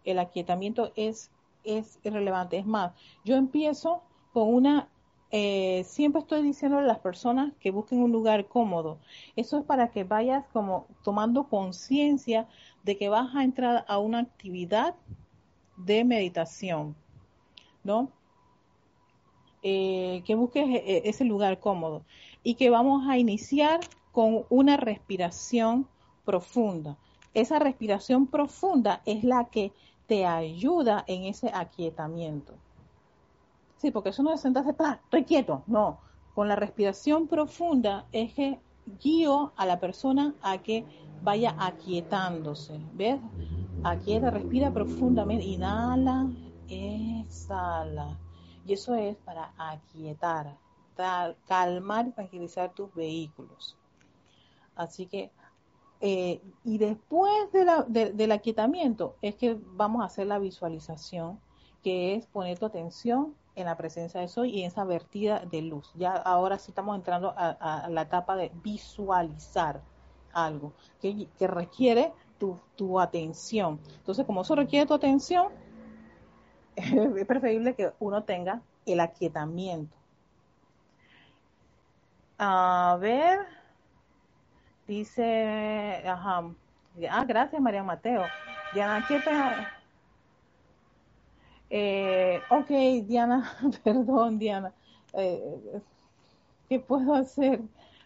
[0.05, 1.31] El aquietamiento es,
[1.65, 2.59] es irrelevante.
[2.59, 2.93] Es más,
[3.25, 4.89] yo empiezo con una
[5.37, 8.99] eh, siempre estoy diciendo a las personas que busquen un lugar cómodo.
[9.35, 12.47] Eso es para que vayas como tomando conciencia
[12.85, 14.95] de que vas a entrar a una actividad
[15.77, 16.95] de meditación,
[17.83, 18.13] ¿no?
[19.66, 22.03] Eh, que busques eh, ese lugar cómodo
[22.42, 23.81] y que vamos a iniciar
[24.12, 25.88] con una respiración
[26.27, 26.98] profunda.
[27.33, 29.72] Esa respiración profunda es la que
[30.07, 32.53] te ayuda en ese aquietamiento.
[33.79, 35.00] Sí, porque eso no es sentarse, ¡pah!
[35.03, 35.62] estoy quieto.
[35.66, 35.98] No,
[36.35, 38.59] con la respiración profunda es que
[39.00, 40.85] guío a la persona a que
[41.22, 42.79] vaya aquietándose.
[42.92, 43.18] ¿Ves?
[43.83, 46.29] Aquieta, respira profundamente, inhala,
[46.68, 48.18] exhala.
[48.66, 50.57] Y eso es para aquietar,
[51.46, 53.77] calmar y tranquilizar tus vehículos.
[54.74, 55.31] Así que,
[56.00, 61.40] eh, y después del aquietamiento es que vamos a hacer la visualización,
[61.83, 65.62] que es poner tu atención en la presencia de Soy y en esa vertida de
[65.62, 65.92] luz.
[65.94, 69.81] Ya ahora sí estamos entrando a, la etapa de visualizar
[70.33, 72.12] algo que, requiere
[72.77, 73.81] tu, atención.
[73.96, 75.48] Entonces, como eso requiere tu atención,
[77.17, 79.97] es preferible que uno tenga el aquietamiento.
[82.39, 83.39] A ver,
[84.87, 86.43] dice, ajá,
[87.11, 88.25] ah, gracias María Mateo.
[88.75, 89.31] Diana, ¿qué te,
[91.71, 92.69] eh, ok,
[93.07, 93.53] Diana,
[93.85, 94.73] perdón, Diana.
[95.13, 95.83] Eh,
[96.69, 97.61] ¿Qué puedo hacer?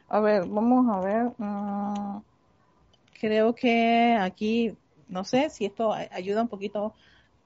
[0.09, 1.33] A ver, vamos a ver.
[1.39, 2.21] Mm,
[3.21, 4.77] creo que aquí,
[5.09, 6.95] no sé si esto ayuda un poquito.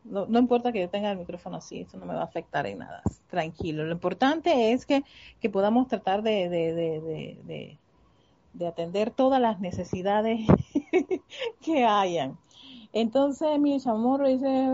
[0.04, 2.78] No, importa que yo tenga el micrófono así, eso no me va a afectar en
[2.78, 3.02] nada.
[3.28, 3.84] Tranquilo.
[3.84, 5.04] Lo importante es que,
[5.50, 7.78] podamos tratar de, de, de,
[8.52, 10.40] de atender todas las necesidades
[11.60, 12.38] que hayan.
[12.92, 14.68] Entonces, mi chamorro dice,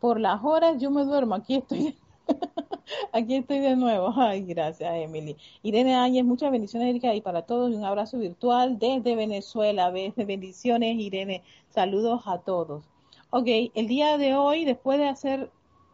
[0.00, 1.96] por las horas yo me duermo, aquí estoy.
[3.12, 4.12] Aquí estoy de nuevo.
[4.16, 5.36] Ay, gracias, Emily.
[5.62, 9.90] Irene Áñez, muchas bendiciones, Erika, y para todos, un abrazo virtual desde Venezuela.
[9.90, 11.42] Bendiciones, Irene.
[11.68, 12.84] Saludos a todos.
[13.30, 15.50] Ok, el día de hoy, después de hacer,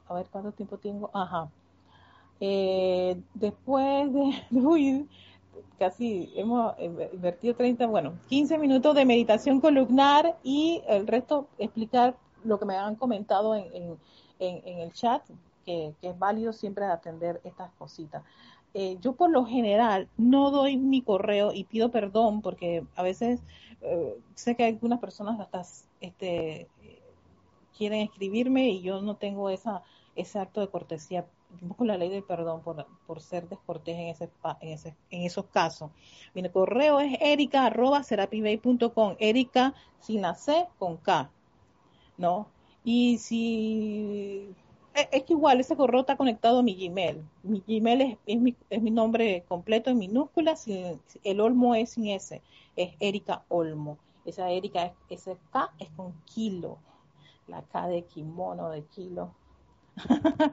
[0.07, 1.11] a ver cuánto tiempo tengo.
[1.13, 1.51] Ajá.
[2.39, 5.09] Eh, después de, uy,
[5.77, 12.61] casi hemos invertido 30, bueno, 15 minutos de meditación columnar y el resto explicar lo
[12.61, 13.99] que me han comentado en,
[14.39, 15.23] el chat,
[15.65, 18.23] que, es válido siempre atender estas cositas.
[18.75, 23.41] Eh, yo por lo general no doy mi correo y pido perdón porque a veces
[23.81, 25.63] eh, sé que algunas personas hasta
[26.01, 26.69] este,
[27.77, 29.83] quieren escribirme y yo no tengo esa,
[30.17, 31.27] ese acto de cortesía.
[31.61, 35.47] Busco la ley del perdón por, por ser descortés en, ese, en, ese, en esos
[35.47, 35.91] casos.
[36.35, 38.03] Mi correo es erica arroba
[39.19, 41.31] erica sin la C con K.
[42.17, 42.49] ¿no?
[42.85, 44.55] Y si
[44.95, 47.23] e, es que igual ese correo está conectado a mi Gmail.
[47.43, 52.09] Mi Gmail es, es, mi, es mi nombre completo en minúsculas, el Olmo es sin
[52.09, 52.41] S,
[52.77, 53.99] es Erika Olmo.
[54.25, 56.79] Esa Erika, es, ese K es con kilo,
[57.49, 59.35] la K de kimono, de kilo.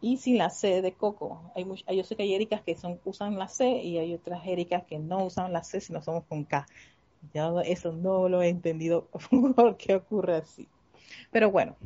[0.00, 1.40] y sin la C de coco.
[1.54, 1.66] Hay
[1.96, 4.98] yo sé que hay Ericas que son, usan la C y hay otras Ericas que
[4.98, 6.66] no usan la C, sino somos con K.
[7.32, 9.08] Ya eso no lo he entendido
[9.56, 10.68] por qué ocurre así.
[11.30, 11.76] Pero bueno,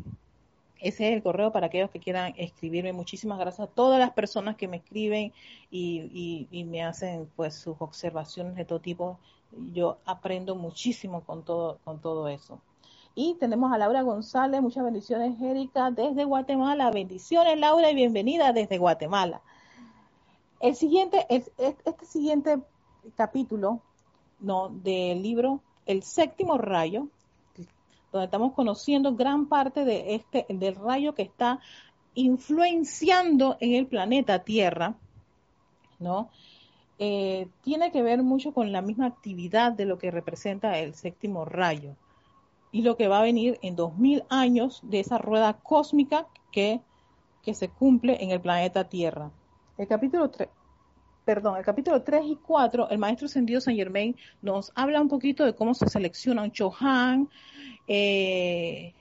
[0.81, 2.93] ese es el correo para aquellos que quieran escribirme.
[2.93, 5.33] Muchísimas gracias a todas las personas que me escriben
[5.71, 9.19] y, me hacen pues sus observaciones de todo tipo.
[9.73, 12.61] Yo aprendo muchísimo con todo, con todo eso.
[13.21, 16.89] Y tenemos a Laura González, muchas bendiciones, Erika, desde Guatemala.
[16.93, 19.41] Bendiciones, Laura, y bienvenida desde Guatemala.
[20.61, 22.61] El siguiente, este siguiente
[23.17, 23.83] capítulo
[24.39, 27.09] no, del libro El séptimo rayo,
[28.13, 31.59] donde estamos conociendo gran parte de este, del rayo que está
[32.15, 34.95] influenciando en el planeta Tierra,
[35.99, 36.31] ¿no?
[37.01, 41.45] Eh, tiene que ver mucho con la misma actividad de lo que representa el séptimo
[41.45, 41.97] rayo.
[42.79, 46.81] Y lo que va a venir en 2000 años de esa rueda cósmica que,
[47.43, 49.33] que se cumple en el planeta Tierra.
[49.77, 50.49] El capítulo 3,
[51.25, 55.45] perdón, el capítulo 3 y 4, el maestro Ascendido San Germain nos habla un poquito
[55.45, 57.29] de cómo se selecciona un Chohan,
[57.89, 58.95] eh,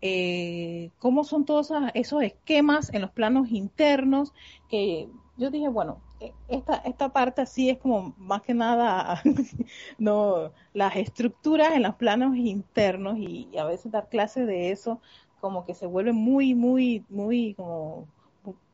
[0.00, 4.32] eh, cómo son todos esos esquemas en los planos internos,
[4.68, 6.00] que yo dije, bueno,
[6.48, 9.22] esta, esta parte así es como más que nada
[9.98, 15.00] no las estructuras en los planos internos y, a veces dar clases de eso
[15.40, 18.06] como que se vuelve muy muy muy como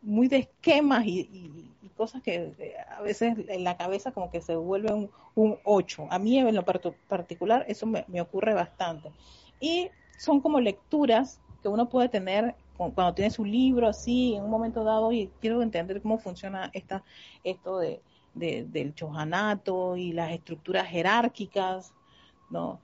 [0.03, 2.55] muy de esquemas y, cosas que
[2.88, 6.09] a veces en la cabeza como que se vuelve un, un 8.
[6.11, 9.12] A mí en lo particular eso me ocurre bastante.
[9.61, 14.50] Y son como lecturas que uno puede tener cuando tiene su libro así en un
[14.50, 17.04] momento dado y quiero entender cómo funciona esta,
[17.44, 18.00] esto de,
[18.34, 21.92] del chojanato y las estructuras jerárquicas,
[22.50, 22.80] ¿no?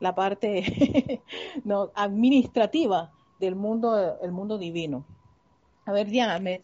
[0.00, 1.22] la parte
[1.64, 5.04] no administrativa del mundo, el mundo divino.
[5.86, 6.60] A ver, Diana, me,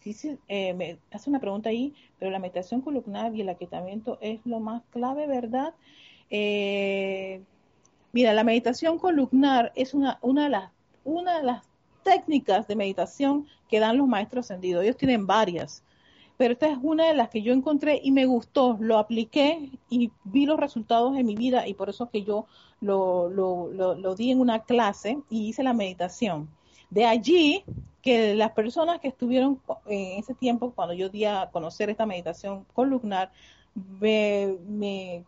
[0.47, 4.59] eh, me hace una pregunta ahí, pero la meditación columnar y el aquietamiento es lo
[4.59, 5.73] más clave, ¿verdad?
[6.29, 7.41] Eh,
[8.11, 10.71] mira, la meditación columnar es una, una, de las,
[11.03, 11.66] una de las
[12.07, 14.81] técnicas de meditación que dan los maestros ascendidos.
[14.81, 15.83] Ellos tienen varias,
[16.37, 20.09] pero esta es una de las que yo encontré y me gustó, lo apliqué y
[20.23, 22.45] vi los resultados en mi vida y por eso que yo
[22.79, 26.47] lo, di en una clase y hice la meditación.
[26.89, 27.65] De allí
[28.01, 32.65] que las personas que estuvieron en ese tiempo, cuando yo di a conocer esta meditación
[32.73, 33.33] columnar,
[33.99, 35.25] me, me,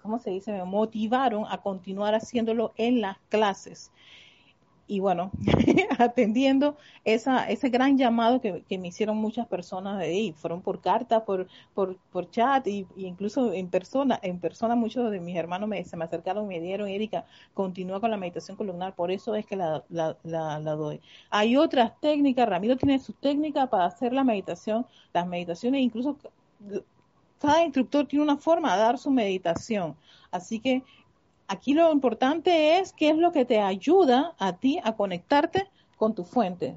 [0.00, 0.52] ¿cómo se dice?
[0.52, 3.90] Me motivaron a continuar haciéndolo en las clases
[4.88, 5.30] y bueno,
[5.98, 11.24] atendiendo esa, ese gran llamado que, me hicieron muchas personas de ahí, fueron por carta,
[11.24, 15.84] por, por, por chat e incluso en persona, en persona muchos de mis hermanos me,
[15.84, 19.44] se me acercaron y me dieron, Erika, continúa con la meditación columnar, por eso es
[19.44, 21.00] que la, la, la, la doy.
[21.28, 26.16] Hay otras técnicas, Ramiro tiene su técnica para hacer la meditación, las meditaciones, incluso
[27.38, 29.96] cada instructor tiene una forma de dar su meditación.
[30.30, 30.82] Así que
[31.48, 36.14] Aquí lo importante es qué es lo que te ayuda a ti a conectarte con
[36.14, 36.76] tu fuente.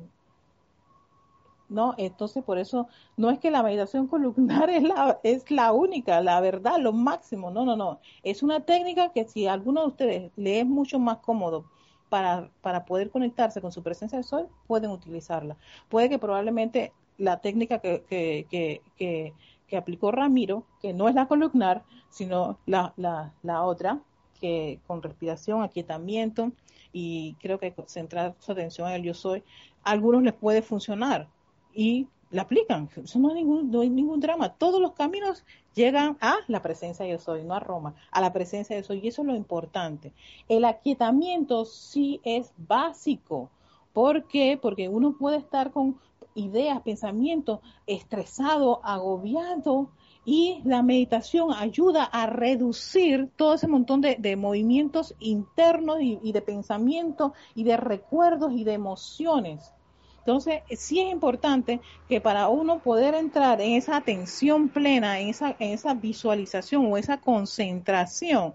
[1.72, 1.96] ¿no?
[1.98, 6.40] Entonces, por eso no es que la meditación columnar es la, es la única, la
[6.42, 7.50] verdad, lo máximo.
[7.50, 8.00] No, no, no.
[8.24, 11.66] Es una técnica que si a alguno de ustedes le es mucho más cómodo
[12.10, 15.58] para, para poder conectarse con su presencia del sol, pueden utilizarla.
[15.90, 19.34] Puede que probablemente la técnica que, que, que, que,
[19.68, 24.02] que aplicó Ramiro, que no es la columnar, sino la, la, la otra,
[24.42, 26.52] que con respiración, aquietamiento
[26.92, 29.44] y creo que centrar su atención en el yo soy,
[29.84, 31.30] a algunos les puede funcionar
[31.74, 32.90] y la aplican.
[33.04, 34.54] Eso no, ningún, no hay ningún drama.
[34.56, 38.34] Todos los caminos llegan a la presencia de yo soy, no a Roma, a la
[38.34, 39.00] presencia de yo soy.
[39.04, 40.14] Y eso es lo importante.
[40.50, 43.50] El aquietamiento sí es básico.
[43.94, 44.58] ¿Por qué?
[44.62, 46.00] Porque uno puede estar con
[46.34, 49.90] ideas, pensamientos, estresado, agobiado,
[50.24, 57.32] y la meditación ayuda a reducir todo ese montón de, movimientos internos y, de pensamientos
[57.56, 59.72] y de recuerdos y de emociones.
[60.20, 65.56] Entonces, sí es importante que para uno poder entrar en esa atención plena, en esa,
[65.58, 68.54] en esa visualización o esa concentración,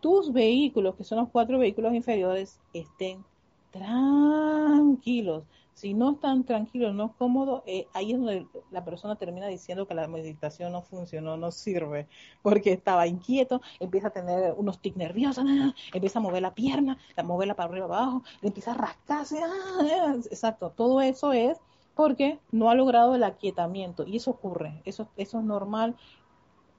[0.00, 3.24] tus vehículos, que son los cuatro vehículos inferiores, estén
[3.70, 5.44] tranquilos,
[5.80, 9.94] si no están tranquilos, no cómodos, eh, ahí es donde la persona termina diciendo que
[9.94, 12.06] la meditación no funcionó, no sirve,
[12.42, 16.98] porque estaba inquieto, empieza a tener unos tics nerviosos, ah, empieza a mover la pierna,
[17.16, 21.56] a moverla para arriba abajo, empieza a rascarse, ah, exacto, todo eso es
[21.94, 25.96] porque no ha logrado el aquietamiento y eso ocurre, eso, eso es normal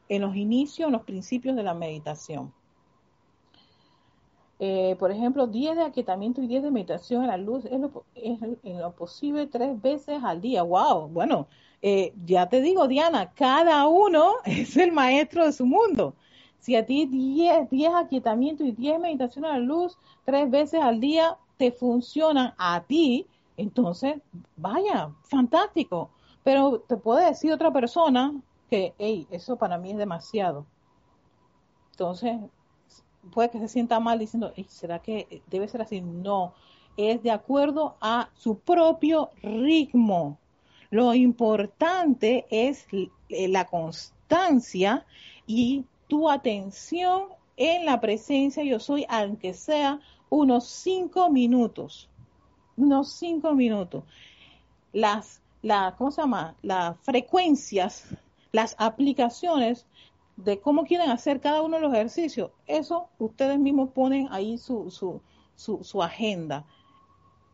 [0.09, 2.53] en los inicios, en los principios de la meditación.
[4.63, 8.05] Eh, por ejemplo, 10 de aquietamiento y 10 de meditación en la luz es, lo,
[8.61, 10.61] en lo posible tres veces al día.
[10.61, 11.07] ¡Wow!
[11.07, 11.47] Bueno,
[11.81, 16.13] eh, ya te digo, Diana, cada uno es el maestro de su mundo.
[16.59, 20.99] Si a ti 10, 10 aquietamiento y 10 meditación a la luz tres veces al
[20.99, 23.25] día te funcionan a ti,
[23.57, 24.21] entonces,
[24.57, 26.11] vaya, fantástico.
[26.43, 28.31] Pero te puede decir otra persona
[28.69, 30.67] que, hey, eso para mí es demasiado.
[31.93, 32.37] Entonces,
[33.31, 36.01] puede que se sienta mal diciendo, ¿será que debe ser así?
[36.01, 36.53] No,
[36.97, 40.37] es de acuerdo a su propio ritmo.
[40.89, 42.85] Lo importante es
[43.29, 45.05] la constancia
[45.47, 49.99] y tu atención en la presencia yo soy, aunque sea
[50.29, 52.09] unos cinco minutos.
[52.75, 54.03] Unos cinco minutos.
[54.93, 56.55] Las, la, ¿cómo se llama?
[56.61, 58.05] Las frecuencias,
[58.51, 59.85] las aplicaciones
[60.43, 64.89] de cómo quieren hacer cada uno de los ejercicios, eso ustedes mismos ponen ahí su,
[64.89, 65.21] su,
[65.55, 66.65] su, su agenda.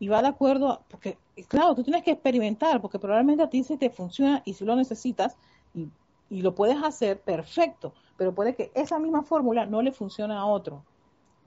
[0.00, 1.18] Y va de acuerdo, a, porque
[1.48, 4.76] claro, tú tienes que experimentar, porque probablemente a ti se te funciona y si lo
[4.76, 5.36] necesitas
[5.74, 5.88] y,
[6.30, 10.44] y lo puedes hacer, perfecto, pero puede que esa misma fórmula no le funcione a
[10.44, 10.84] otro.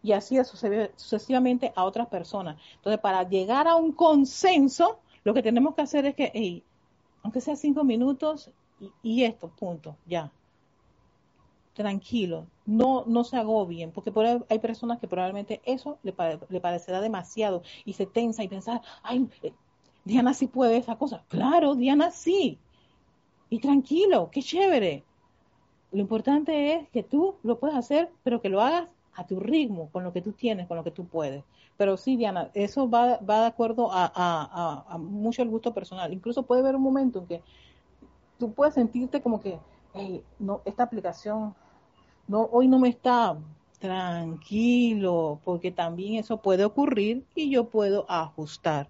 [0.04, 2.58] Y así sucesivamente a otras personas.
[2.76, 6.64] Entonces, para llegar a un consenso, lo que tenemos que hacer es que,
[7.22, 8.50] aunque sea cinco minutos
[9.04, 10.32] y esto, punto, ya,
[11.74, 14.12] tranquilo, no, no se agobien, porque
[14.50, 16.14] hay personas que probablemente eso le,
[16.50, 19.54] le, parecerá demasiado y se tensa y pensar, ay, eh,
[20.04, 21.24] Diana sí puede esa cosa.
[21.28, 22.58] Claro, Diana sí.
[23.50, 25.04] Y tranquilo, qué chévere.
[25.92, 29.90] Lo importante es que tú lo puedas hacer, pero que lo hagas a tu ritmo,
[29.92, 31.44] con lo que tú tienes, con lo que tú puedes.
[31.78, 36.14] Pero sí, Diana, eso va, va de acuerdo a, a, a, mucho el gusto personal.
[36.14, 37.42] Incluso puede haber un momento en que
[38.38, 39.60] tú puedes sentirte como que,
[39.94, 41.54] hey, no, esta aplicación
[42.52, 43.38] hoy no me está
[43.80, 48.88] tranquilo, porque también eso puede ocurrir y yo puedo ajustar.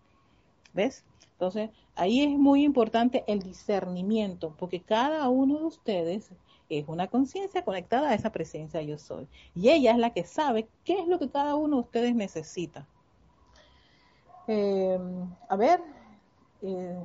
[0.73, 1.03] ¿Ves?
[1.33, 6.29] Entonces, ahí es muy importante el discernimiento, porque cada uno de ustedes
[6.69, 9.27] es una conciencia conectada a esa presencia yo soy.
[9.55, 12.85] Y ella es la que sabe qué es lo que cada uno de ustedes necesita.
[14.47, 14.99] Eh,
[15.49, 15.81] a ver,
[16.61, 16.99] eh,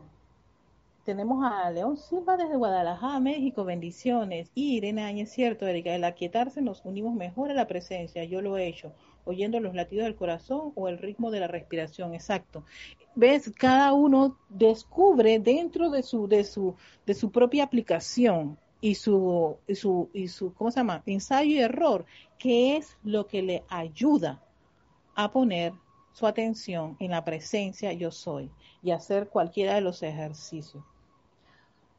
[1.07, 4.50] tenemos a León Silva desde Guadalajara, México, bendiciones.
[4.57, 8.59] Y Irene Áñez, cierto, Erika, el aquietarse nos unimos mejor a la presencia, yo lo
[8.59, 8.92] he hecho,
[9.24, 12.64] oyendo los latidos del corazón o el ritmo de la respiración, exacto.
[13.14, 16.74] Ves, cada uno descubre dentro de su, de su,
[17.07, 21.04] de su propia aplicación y su, y su, y su, ¿cómo se llama?
[21.07, 22.04] Ensayo y error,
[22.36, 24.42] qué es lo que le ayuda
[25.14, 25.72] a poner
[26.12, 28.50] su atención en la presencia yo soy
[28.82, 30.82] y hacer cualquiera de los ejercicios.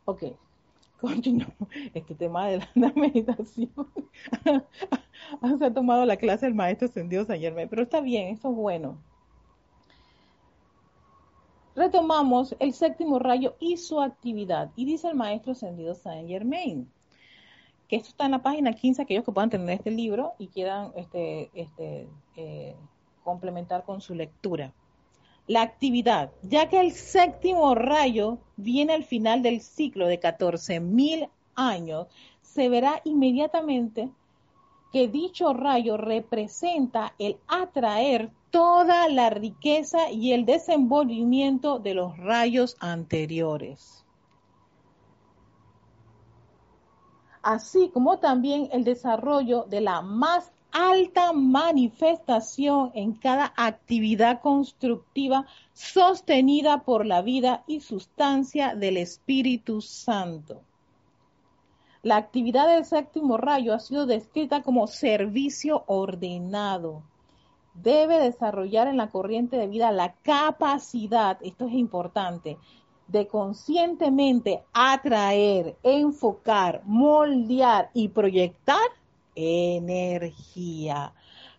[0.10, 0.24] Ok,
[1.02, 1.68] continuamos.
[1.94, 3.70] Este tema de la, meditación.
[5.60, 8.98] Se ha tomado la clase el maestro ascendido ayer, pero está bien, eso es bueno.
[11.76, 14.72] Retomamos el séptimo rayo y su actividad.
[14.78, 16.90] Y dice el maestro ascendido Saint Germain,
[17.90, 20.94] que esto está en la página 15, aquellos que puedan tener este libro y quieran
[20.96, 22.76] este, este, eh,
[23.26, 24.72] complementar con su lectura
[25.48, 32.08] la actividad, ya que el séptimo rayo viene al final del ciclo de 14.000 años,
[32.42, 34.10] se verá inmediatamente
[34.92, 42.76] que dicho rayo representa el atraer toda la riqueza y el desenvolvimiento de los rayos
[42.80, 44.06] anteriores.
[47.42, 56.84] Así como también el desarrollo de la más alta manifestación en cada actividad constructiva sostenida
[56.84, 60.62] por la vida y sustancia del Espíritu Santo.
[62.04, 67.02] La actividad del séptimo rayo ha sido descrita como servicio ordenado.
[67.74, 72.60] Debe desarrollar en la corriente de vida la capacidad, esto es importante,
[73.08, 78.78] de conscientemente atraer, enfocar, moldear y proyectar
[79.38, 81.14] energía,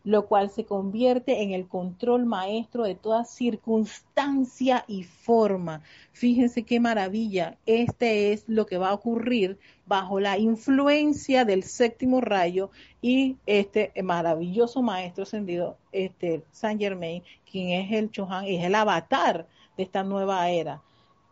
[0.05, 5.83] lo cual se convierte en el control maestro de toda circunstancia y forma.
[6.13, 7.57] Fíjense qué maravilla.
[7.67, 12.71] Este es lo que va a ocurrir bajo la influencia del séptimo rayo
[13.01, 19.47] y este maravilloso maestro ascendido, este Saint Germain, quien es el Chohan, es el avatar
[19.77, 20.83] de esta nueva era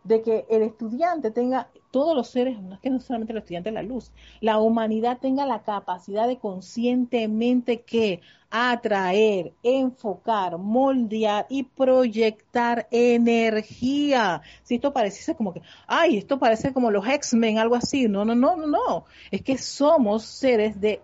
[0.07, 3.71] de que el estudiante tenga, todos los seres, no es que no solamente el estudiante
[3.71, 12.87] la luz, la humanidad tenga la capacidad de conscientemente que atraer, enfocar, moldear y proyectar
[12.91, 14.41] energía.
[14.63, 18.07] Si esto pareciese como que, ay, esto parece como los X-Men, algo así.
[18.07, 19.05] No, no, no, no, no.
[19.31, 21.01] Es que somos seres de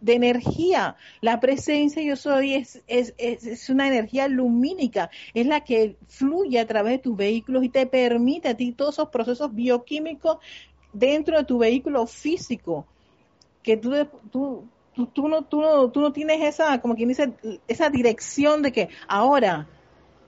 [0.00, 0.96] de energía.
[1.20, 6.66] La presencia yo soy es, es, es, una energía lumínica, es la que fluye a
[6.66, 10.38] través de tus vehículos y te permite a ti todos esos procesos bioquímicos
[10.92, 12.86] dentro de tu vehículo físico,
[13.62, 13.92] que tú,
[14.30, 14.64] tú,
[15.12, 17.32] tú, no, tú, no, tú no tienes esa, como quien dice,
[17.68, 19.68] esa dirección de que ahora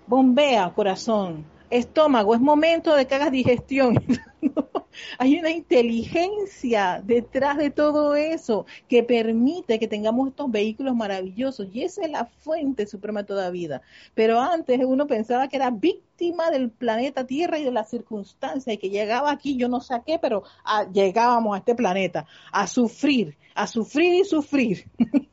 [0.07, 3.94] bombea corazón, estómago, es momento de que hagas digestión.
[5.18, 11.82] Hay una inteligencia detrás de todo eso que permite que tengamos estos vehículos maravillosos y
[11.82, 13.82] esa es la fuente suprema de toda vida.
[14.14, 18.78] Pero antes uno pensaba que era víctima del planeta Tierra y de las circunstancias y
[18.78, 20.45] que llegaba aquí, yo no sé a qué, pero
[20.93, 24.86] llegábamos a este planeta a sufrir, a sufrir y sufrir.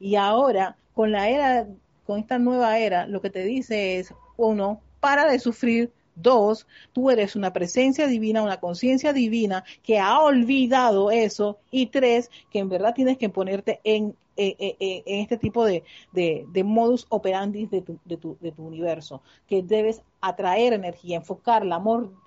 [0.00, 1.66] y ahora, con la era,
[2.04, 7.10] con esta nueva era, lo que te dice es, uno, para de sufrir, Dos, tú
[7.10, 11.58] eres una presencia divina, una conciencia divina que ha olvidado eso.
[11.70, 17.06] Y tres, que en verdad tienes que ponerte en, en este tipo de, de, modus
[17.08, 21.78] operandi de tu, de, tu, de tu universo, que debes atraer energía, enfocarla,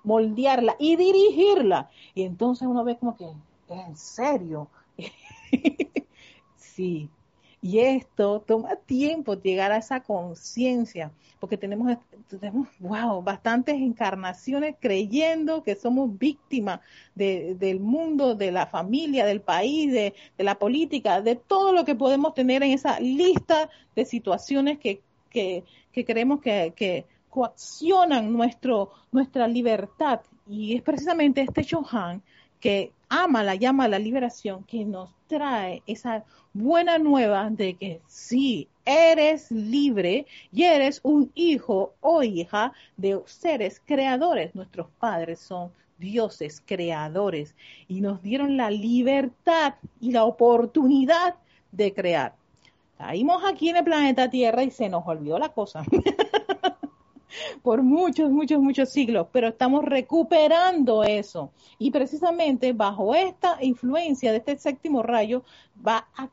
[0.04, 1.90] moldearla y dirigirla.
[2.14, 3.26] Y entonces uno ve como que,
[3.68, 4.68] ¿en serio?
[6.56, 7.08] sí,
[7.62, 11.98] y esto toma tiempo llegar a esa conciencia, porque tenemos,
[12.28, 16.80] tenemos, wow, bastantes encarnaciones creyendo que somos víctimas
[17.14, 22.32] del mundo, de la familia, del país, de, la política, de todo lo que podemos
[22.32, 30.20] tener en esa lista de situaciones que, que, creemos que, que coaccionan nuestro, nuestra libertad.
[30.48, 32.22] Y es precisamente este Chohan
[32.60, 38.68] que ama la llama la liberación, que nos trae esa buena nueva de que sí,
[38.84, 44.54] eres libre y eres un hijo o hija de seres creadores.
[44.54, 47.54] Nuestros padres son dioses creadores
[47.86, 51.34] y nos dieron la libertad y la oportunidad
[51.72, 52.34] de crear.
[52.98, 55.84] Caímos aquí en el planeta Tierra y se nos olvidó la cosa.
[57.62, 61.52] por muchos, muchos, muchos siglos, pero estamos recuperando eso.
[61.78, 65.44] Y precisamente bajo esta influencia de este séptimo rayo
[65.86, 66.28] va a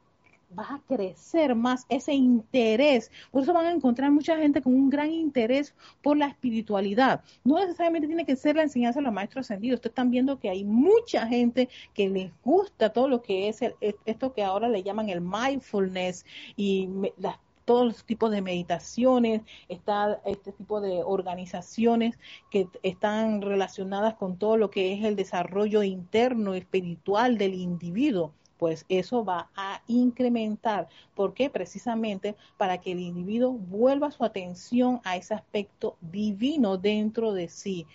[0.56, 3.12] a crecer más ese interés.
[3.32, 7.24] Por eso van a encontrar mucha gente con un gran interés por la espiritualidad.
[7.44, 9.78] No necesariamente tiene que ser la enseñanza de los maestros ascendidos.
[9.78, 13.60] Ustedes están viendo que hay mucha gente que les gusta todo lo que es
[14.06, 16.26] esto que ahora le llaman el mindfulness
[16.56, 17.38] y las
[17.68, 22.18] todos los tipos de meditaciones, está este tipo de organizaciones
[22.50, 28.86] que están relacionadas con todo lo que es el desarrollo interno espiritual del individuo pues
[28.90, 30.88] eso va a incrementar.
[31.16, 31.50] ¿Por qué?
[31.50, 37.86] Precisamente para que el individuo vuelva su atención a ese aspecto divino dentro de sí,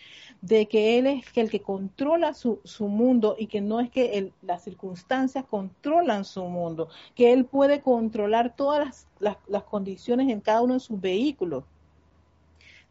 [0.40, 4.32] de que él es el que controla su, su mundo y que no es que
[4.42, 10.62] las circunstancias controlan su mundo, que él puede controlar todas las, las condiciones en cada
[10.62, 11.64] uno de sus vehículos.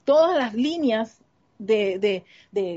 [0.03, 1.22] Todas las líneas
[1.66, 2.24] de,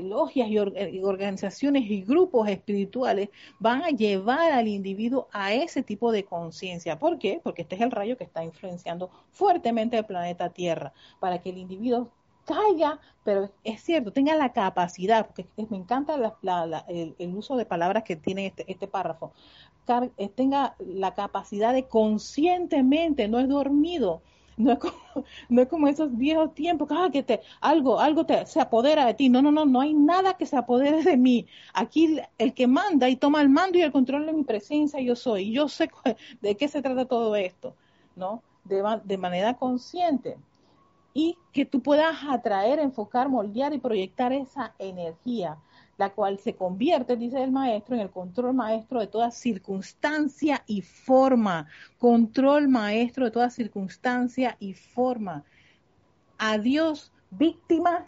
[0.03, 3.29] logias y, organizaciones y grupos espirituales
[3.59, 6.99] van a llevar al individuo a ese tipo de conciencia.
[6.99, 7.41] ¿Por qué?
[7.43, 11.57] Porque este es el rayo que está influenciando fuertemente el planeta Tierra, para que el
[11.57, 12.09] individuo
[12.45, 16.15] caiga, pero es cierto, tenga la capacidad, porque me encanta
[16.87, 19.33] el, el, uso de palabras que tiene este, este párrafo,
[20.17, 24.21] eh, tenga la capacidad de conscientemente, no es dormido,
[24.57, 24.95] no es como,
[25.49, 29.13] no es como esos viejos tiempos, ah, que te, algo, algo te, se apodera de
[29.13, 29.29] ti.
[29.29, 31.47] No, no, no, no hay nada que se apodere de mí.
[31.73, 35.15] Aquí el que manda y toma el mando y el control de mi presencia yo
[35.15, 35.51] soy.
[35.51, 35.89] Yo sé
[36.41, 37.75] de qué se trata todo esto,
[38.15, 38.43] ¿no?
[38.63, 40.37] De, de manera consciente.
[41.13, 45.57] Y que tú puedas atraer, enfocar, moldear y proyectar esa energía
[45.97, 50.81] la cual se convierte, dice el maestro, en el control maestro de toda circunstancia y
[50.81, 51.67] forma.
[51.97, 55.43] Control maestro de toda circunstancia y forma.
[56.37, 58.05] Adiós, víctima.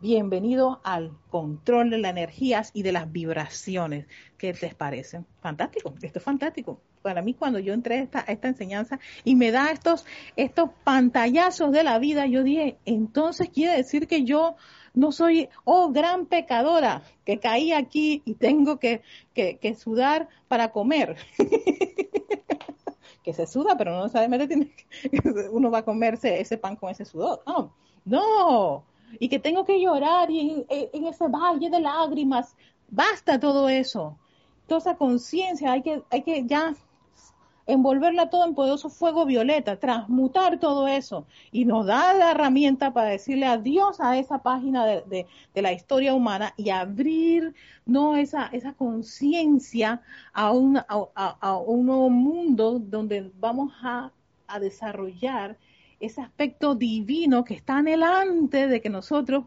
[0.00, 4.06] Bienvenido al control de las energías y de las vibraciones.
[4.38, 5.24] ¿Qué les parece?
[5.40, 6.80] Fantástico, esto es fantástico.
[7.02, 10.04] Para mí, cuando yo entré a esta, esta enseñanza y me da estos,
[10.36, 14.56] estos pantallazos de la vida, yo dije, entonces quiere decir que yo
[14.98, 21.16] no soy, oh, gran pecadora, que caí aquí y tengo que, que, sudar para comer.
[23.22, 24.72] que se suda, pero no necesariamente tiene
[25.52, 27.42] uno va a comerse ese pan con ese sudor.
[27.46, 27.74] No,
[28.04, 28.84] no.
[29.20, 32.56] Y que tengo que llorar y en, ese valle de lágrimas.
[32.88, 34.18] Basta todo eso.
[34.66, 36.74] Toda esa conciencia, hay que, hay que ya
[37.68, 41.26] envolverla todo en poderoso fuego violeta, transmutar todo eso.
[41.52, 46.54] Y nos da la herramienta para decirle adiós a esa página de, la historia humana
[46.56, 47.54] y abrir
[47.84, 50.00] no esa, esa conciencia
[50.32, 54.12] a, un, a, un nuevo mundo donde vamos a,
[54.46, 55.58] a desarrollar
[56.00, 59.44] ese aspecto divino que está anhelante de que nosotros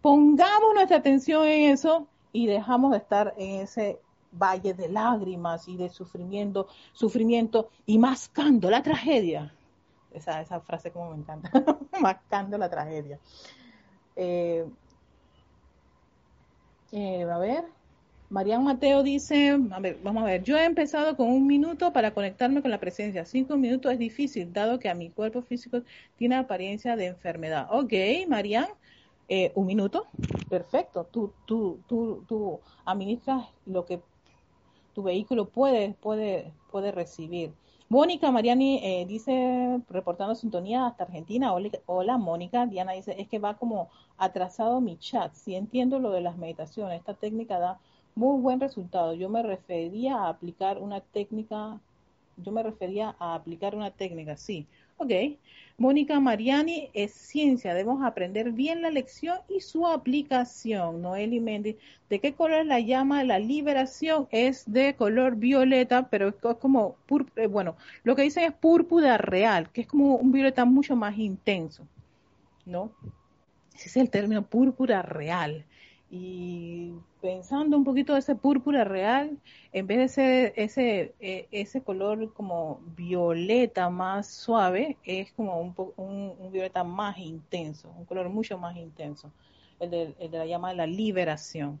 [0.00, 4.00] pongamos nuestra atención en eso y dejamos de estar en ese
[4.32, 9.52] valle de lágrimas y de sufrimiento, sufrimiento y mascando la tragedia.
[10.12, 11.50] Esa, esa frase como me encanta,
[12.00, 13.18] mascando la tragedia.
[14.16, 14.66] Eh,
[16.92, 17.64] eh, a ver,
[18.28, 22.12] Marian Mateo dice, a ver, vamos a ver, yo he empezado con un minuto para
[22.14, 23.24] conectarme con la presencia.
[23.24, 25.82] Cinco minutos es difícil, dado que a mi cuerpo físico
[26.16, 27.68] tiene apariencia de enfermedad.
[27.70, 27.92] Ok,
[28.28, 28.66] Marian,
[29.28, 30.06] eh, un minuto,
[30.48, 31.04] perfecto.
[31.10, 34.00] Tú, tú, tú, tú administras lo que
[34.94, 37.52] tu vehículo puede, puede, puede recibir.
[37.88, 41.52] Mónica Mariani eh, dice, reportando sintonía hasta Argentina.
[41.86, 42.66] Hola, Mónica.
[42.66, 45.34] Diana dice, es que va como atrasado mi chat.
[45.34, 47.80] Si entiendo lo de las meditaciones, esta técnica da
[48.14, 49.14] muy buen resultado.
[49.14, 51.80] Yo me refería a aplicar una técnica,
[52.36, 54.68] yo me refería a aplicar una técnica, sí.
[55.00, 55.12] Ok.
[55.78, 57.72] Mónica Mariani es ciencia.
[57.72, 61.00] Debemos aprender bien la lección y su aplicación.
[61.00, 61.76] Noeli Méndez,
[62.10, 63.24] ¿de qué color la llama?
[63.24, 66.96] La liberación es de color violeta, pero es como,
[67.36, 71.16] eh, bueno, lo que dicen es púrpura real, que es como un violeta mucho más
[71.16, 71.86] intenso,
[72.66, 72.92] ¿no?
[73.74, 75.64] Ese es el término púrpura real.
[76.10, 79.38] Y pensando un poquito ese púrpura real,
[79.72, 85.74] en vez de ser ese, e, ese color como violeta más suave, es como un,
[85.96, 89.30] un, violeta más intenso, un color mucho más intenso,
[89.78, 91.78] el de, el de la llama de la liberación.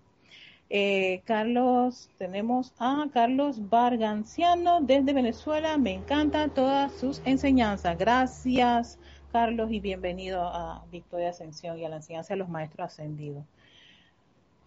[0.72, 5.76] Eh, Carlos, tenemos a Carlos Varganciano desde Venezuela.
[5.76, 7.98] Me encantan todas sus enseñanzas.
[7.98, 8.96] Gracias,
[9.32, 13.44] Carlos, y bienvenido a Victoria Ascensión y a la enseñanza de los maestros ascendidos.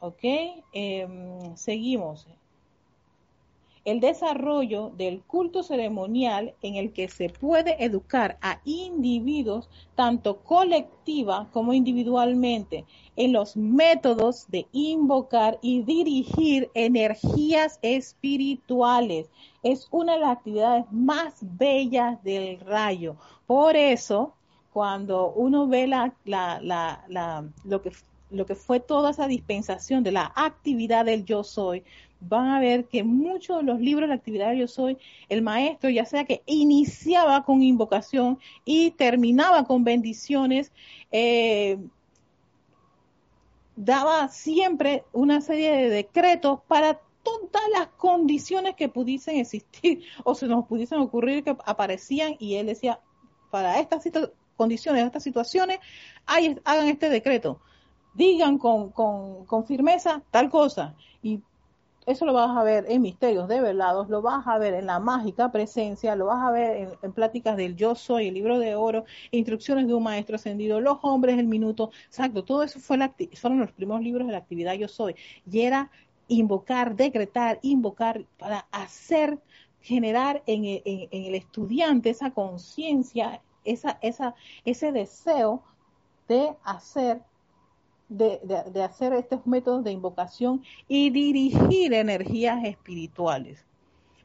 [0.05, 0.25] ¿Ok?
[0.73, 2.27] Em, seguimos.
[3.85, 11.47] El desarrollo del culto ceremonial en el que se puede educar a individuos, tanto colectiva
[11.53, 12.83] como individualmente,
[13.15, 19.29] en los métodos de invocar y dirigir energías espirituales.
[19.63, 23.15] Es una de las actividades más bellas del rayo.
[23.47, 24.33] Por eso,
[24.73, 26.59] cuando uno ve la, la,
[27.07, 27.91] la, lo que
[28.29, 31.83] lo que fue toda esa dispensación de la actividad del yo soy,
[32.19, 34.97] van a ver que muchos de los libros de la actividad del yo soy,
[35.29, 40.71] el maestro, ya sea que iniciaba con invocación y terminaba con bendiciones,
[41.11, 41.77] eh,
[43.75, 50.47] daba siempre una serie de decretos para todas las condiciones que pudiesen existir o se
[50.47, 52.99] nos pudiesen ocurrir que aparecían y él decía,
[53.51, 54.03] para estas
[54.55, 55.79] condiciones, estas situaciones,
[56.25, 57.59] hagan este decreto
[58.13, 60.95] digan con, con, firmeza tal cosa.
[61.21, 61.41] Y
[62.05, 65.51] eso lo vas a ver en Misterios Develados, lo vas a ver en la mágica
[65.51, 69.87] presencia, lo vas a ver en, pláticas del Yo Soy, el libro de oro, instrucciones
[69.87, 73.71] de un maestro ascendido, los hombres del minuto, exacto, todo eso fue la, fueron los
[73.71, 75.15] primeros libros de la actividad Yo Soy.
[75.49, 75.89] Y era
[76.27, 79.39] invocar, decretar, invocar para hacer,
[79.81, 84.35] generar en, en, en el estudiante esa conciencia, esa, esa,
[84.65, 85.63] ese deseo
[86.27, 87.21] de hacer
[88.13, 93.65] de, hacer estos métodos de invocación y dirigir energías espirituales.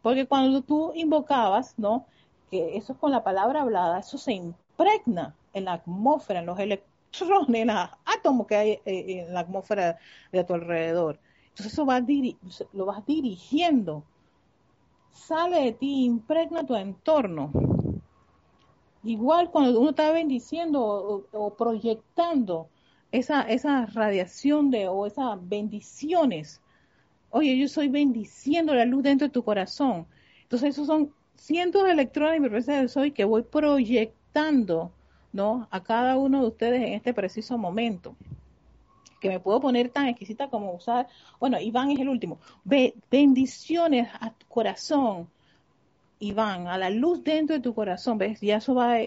[0.02, 2.06] Porque cuando tú invocabas, ¿no?
[2.50, 6.58] Que eso es con la palabra hablada, eso se impregna en la atmósfera, en los
[6.58, 9.98] electrones, en los átomos que hay eh, en la atmósfera
[10.32, 11.18] de tu alrededor.
[11.48, 12.00] Entonces eso va
[12.72, 14.04] lo vas dirigiendo.
[15.12, 17.50] Sale de ti, impregna tu entorno.
[19.02, 22.68] Igual cuando uno está bendiciendo o proyectando
[23.12, 26.60] esa, esa radiación de, o esas bendiciones.
[27.30, 30.06] Oye, yo estoy bendiciendo la luz dentro de tu corazón.
[30.42, 34.92] Entonces, esos son cientos de electrones y presencia soy que voy proyectando,
[35.32, 35.68] ¿no?
[35.70, 38.16] A cada uno de ustedes en este preciso momento.
[39.20, 41.08] Que me puedo poner tan exquisita como usar,
[41.40, 42.38] bueno, Iván es el último.
[43.10, 45.28] bendiciones a tu corazón,
[46.20, 48.42] Iván, a la luz dentro de tu corazón, ¿ves?
[48.42, 48.98] Y eso va,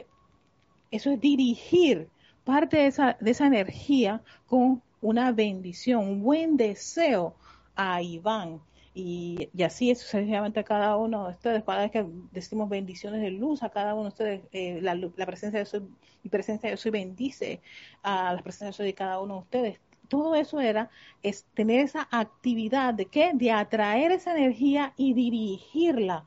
[0.92, 2.10] eso es dirigir
[2.52, 7.34] parte de esa, de esa energía con una bendición, un buen deseo
[7.76, 8.60] a Iván.
[8.94, 13.32] Y, y así sucesivamente a cada uno de ustedes, cada vez que decimos bendiciones de
[13.32, 15.88] luz a cada uno de ustedes, eh, la, presencia de soy,
[16.24, 17.62] mi presencia de soy bendice
[18.04, 19.80] a la presencia de de cada uno de ustedes.
[20.10, 20.90] Todo eso era
[21.24, 23.32] es tener esa actividad de qué?
[23.34, 26.26] De atraer esa energía y dirigirla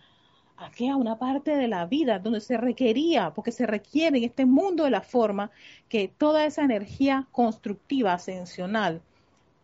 [0.57, 4.47] aquí a una parte de la vida donde se requería, porque se requiere en este
[4.47, 5.51] mundo de la forma,
[5.89, 9.03] que toda esa energía constructiva, ascensional,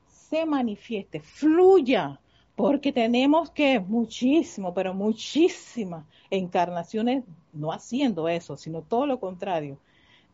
[0.09, 2.21] se manifieste, fluya,
[2.57, 9.79] porque tenemos que muchísimo, pero muchísimas encarnaciones no haciendo eso, sino todo lo contrario,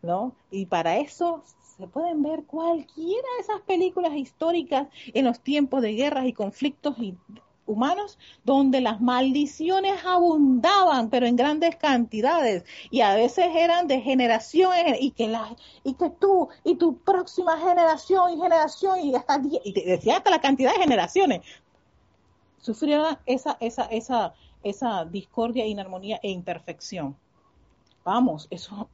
[0.03, 0.35] ¿no?
[0.51, 1.43] Y para eso
[1.77, 6.97] se pueden ver cualquiera de esas películas históricas en los tiempos de guerras y conflictos
[7.67, 14.97] humanos donde las maldiciones abundaban, pero en grandes cantidades y a veces eran de generaciones
[15.01, 20.19] y que la, y que tú y tu próxima generación y generación y hasta decía
[20.19, 21.41] hasta la cantidad de generaciones
[22.61, 27.17] sufrieron esa esa esa esa discordia, inarmonía e imperfección.
[28.05, 28.89] Vamos, eso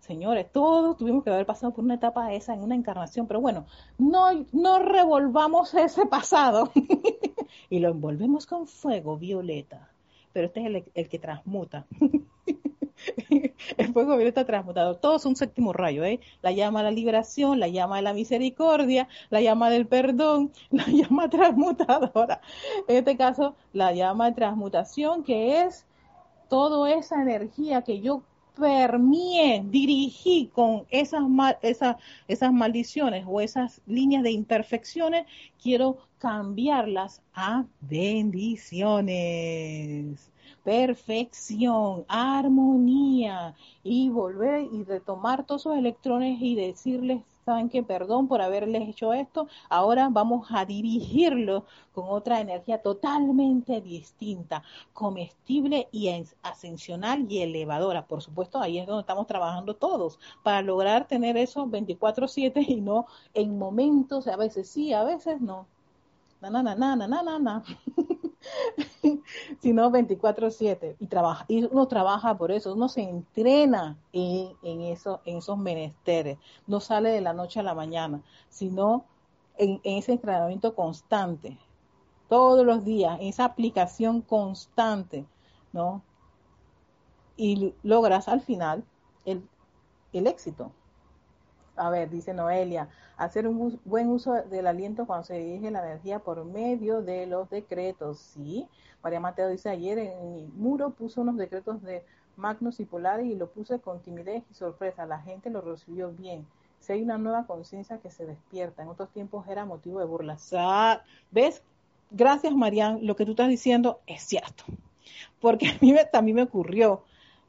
[0.00, 3.66] señores, todos tuvimos que haber pasado por una etapa esa en una encarnación, pero bueno,
[3.96, 6.72] no, no revolvamos ese pasado
[7.68, 9.90] y lo envolvemos con fuego violeta,
[10.32, 11.86] pero este es el, que transmuta.
[13.76, 14.96] el fuego violeta transmutado.
[14.96, 16.20] Todo es un séptimo rayo, ¿eh?
[16.42, 20.86] La llama de la liberación, la llama de la misericordia, la llama del perdón, la
[20.86, 22.40] llama transmutadora.
[22.88, 25.86] En este caso, la llama de transmutación, que es
[26.48, 28.22] toda esa energía que yo
[28.54, 31.22] permié, dirigí con esas,
[31.62, 31.96] esas,
[32.28, 35.26] esas maldiciones o esas líneas de imperfecciones,
[35.62, 39.10] quiero cambiarlas a bendiciones.
[40.64, 48.40] Perfección, armonía y volver y retomar todos esos electrones y decirles, saben que perdón por
[48.40, 54.62] haberles hecho esto, ahora vamos a dirigirlo con otra energía totalmente distinta,
[54.92, 56.08] comestible y
[56.42, 58.06] ascensional y elevadora.
[58.06, 63.06] Por supuesto, ahí es donde estamos trabajando todos para lograr tener eso 24/7 y no
[63.34, 65.66] en momentos, a veces sí, a veces no.
[66.40, 67.64] Na, na, na, na, na, na, na.
[69.60, 75.36] sino 24/7 y trabaja y uno trabaja por eso, uno se entrena en, en, en
[75.36, 79.04] esos menesteres, no sale de la noche a la mañana, sino
[79.58, 81.58] en, en ese entrenamiento constante,
[82.28, 85.26] todos los días, en esa aplicación constante,
[85.72, 86.02] ¿no?
[87.36, 88.84] Y logras al final
[89.24, 89.42] el,
[90.12, 90.72] el éxito.
[91.80, 96.18] A ver, dice Noelia, hacer un buen uso del aliento cuando se dirige la energía
[96.18, 98.18] por medio de los decretos.
[98.18, 98.68] Sí,
[99.02, 102.04] María Mateo dice, ayer en mi muro puso unos decretos de
[102.36, 105.06] Magnus y Polaris y lo puse con timidez y sorpresa.
[105.06, 106.46] La gente lo recibió bien.
[106.80, 110.36] Si hay una nueva conciencia que se despierta, en otros tiempos era motivo de burla.
[111.30, 111.62] ¿Ves?
[112.10, 114.64] Gracias, Marian, lo que tú estás diciendo es cierto.
[115.40, 117.04] Porque a mí también me ocurrió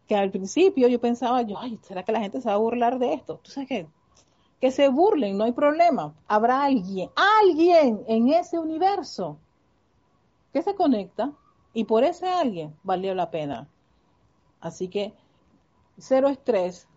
[0.08, 2.98] que al principio yo pensaba, yo, ay, ¿será que la gente se va a burlar
[2.98, 3.38] de esto?
[3.44, 3.88] Tú sabes que
[4.62, 6.14] que se burlen, no hay problema.
[6.28, 9.40] Habrá alguien, alguien en ese universo
[10.54, 11.34] que se conecta
[11.74, 13.68] y por ese alguien valió la pena.
[14.60, 15.14] Así que
[15.98, 16.88] cero estrés.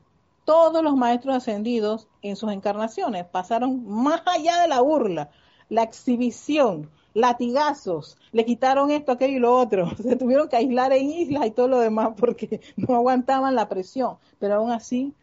[0.45, 5.31] Todos los maestros ascendidos en sus encarnaciones pasaron más allá de la burla,
[5.71, 9.97] la exhibición, latigazos, le quitaron esto, aquello y lo otro.
[10.03, 14.19] Se tuvieron que aislar en islas y todo lo demás porque no aguantaban la presión.
[14.39, 15.15] Pero aún así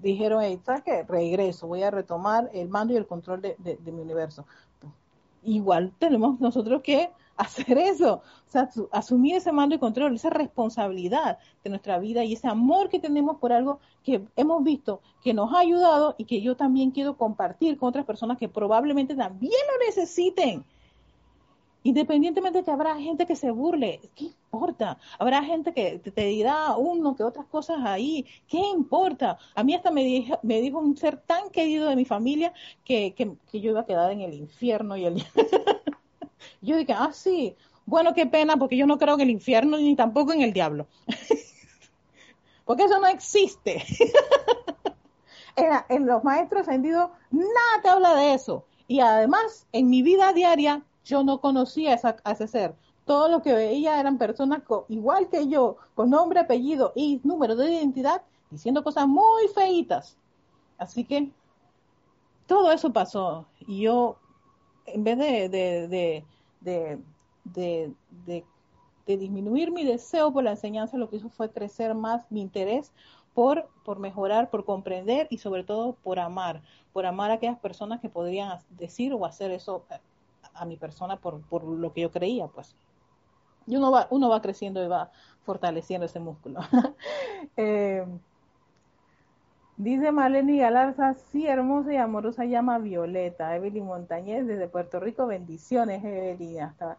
[0.00, 1.02] dijeron, hey, ¿sabes qué?
[1.02, 4.46] Regreso, voy a retomar el mando y el control de, mi universo.
[5.42, 11.38] Igual tenemos nosotros que hacer eso, o sea, asumir ese mando y control, esa responsabilidad
[11.62, 15.54] de nuestra vida y ese amor que tenemos por algo que hemos visto que nos
[15.54, 19.86] ha ayudado y que yo también quiero compartir con otras personas que probablemente también lo
[19.86, 20.64] necesiten.
[21.88, 24.98] Independientemente de que habrá gente que se burle, ¿qué importa?
[25.18, 29.38] Habrá gente que te, dirá uno que otras cosas ahí, ¿qué importa?
[29.54, 32.52] A mí hasta me dijo, un ser tan querido de mi familia
[32.84, 35.14] que, que, yo iba a quedar en el infierno y el...
[36.60, 39.96] yo dije, ah, sí, bueno, qué pena, porque yo no creo en el infierno ni
[39.96, 40.88] tampoco en el diablo.
[42.66, 43.82] porque eso no existe.
[45.56, 48.66] en, en los maestros ascendidos, nada te habla de eso.
[48.88, 52.74] Y además, en mi vida diaria, yo no conocía ese ser.
[53.06, 57.72] Todo lo que veía eran personas igual que yo, con nombre, apellido y número de
[57.72, 60.16] identidad, diciendo cosas muy feitas.
[60.76, 61.30] Así que
[62.46, 63.46] todo eso pasó.
[63.60, 64.16] Y yo,
[64.84, 66.24] en vez de, de,
[66.60, 66.98] de,
[67.44, 68.44] de,
[69.06, 72.92] disminuir mi deseo por la enseñanza, lo que hizo fue crecer más mi interés
[73.32, 76.60] por, por mejorar, por comprender y sobre todo por amar,
[76.92, 79.86] por amar a aquellas personas que podrían decir o hacer eso
[80.58, 82.74] a mi persona por, por lo que yo creía, pues.
[83.66, 85.10] Y uno va, uno va creciendo y va
[85.44, 86.60] fortaleciendo ese músculo.
[87.56, 88.06] eh,
[89.76, 93.54] dice Maleni Galarza, sí, hermosa y amorosa llama Violeta.
[93.54, 96.60] Evelyn Montañez desde Puerto Rico, bendiciones, Evelyn.
[96.60, 96.96] Hasta,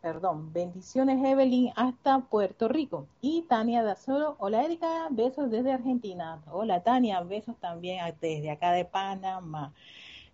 [0.00, 3.06] perdón, bendiciones, Evelyn, hasta Puerto Rico.
[3.20, 6.40] Y Tania Dazoro, hola Erika, besos desde Argentina.
[6.50, 9.72] Hola Tania, besos también desde acá de Panamá.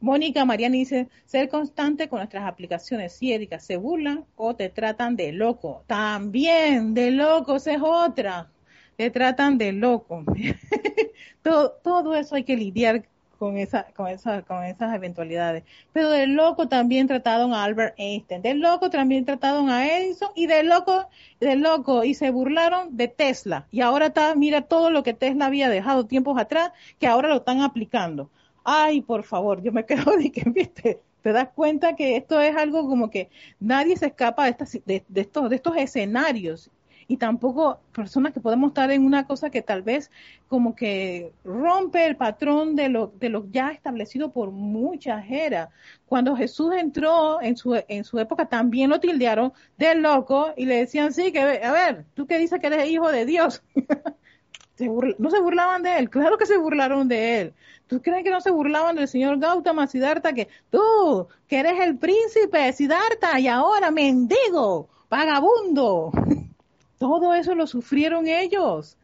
[0.01, 3.15] Mónica Mariana dice, ser constante con nuestras aplicaciones.
[3.15, 5.85] Si Erika, se burlan o te tratan de loco.
[5.87, 8.51] También, de loco, esa es otra.
[8.97, 10.25] Te tratan de loco.
[11.43, 13.05] todo, todo eso hay que lidiar
[13.39, 15.65] con esa, con esa, con esas eventualidades.
[15.93, 20.47] Pero de loco también trataron a Albert Einstein, de loco también trataron a Edison y
[20.47, 21.09] de loco,
[21.41, 23.67] de loco y se burlaron de Tesla.
[23.71, 27.37] Y ahora está, mira todo lo que Tesla había dejado tiempos atrás, que ahora lo
[27.37, 28.31] están aplicando
[28.65, 32.57] ay, por favor, yo me quedo de que, viste, te das cuenta que esto es
[32.57, 36.71] algo como que nadie se escapa de, estas, de, estos, escenarios
[37.07, 40.11] y tampoco personas que podemos estar en una cosa que tal vez
[40.49, 45.69] como que rompe el patrón de lo, de lo ya establecido por muchas eras.
[46.07, 50.77] Cuando Jesús entró en su, en su época también lo tildearon de loco y le
[50.77, 53.63] decían, sí, que a ver, tú que dices que eres hijo de Dios.
[54.79, 57.55] no se burlaban de él, claro que se burlaron de él.
[57.87, 60.33] ¿Tú crees que no se burlaban del señor Gautama Siddhartha?
[60.33, 66.11] Que tú, que eres el príncipe Siddhartha y ahora mendigo, vagabundo.
[66.99, 68.97] Todo eso lo sufrieron ellos.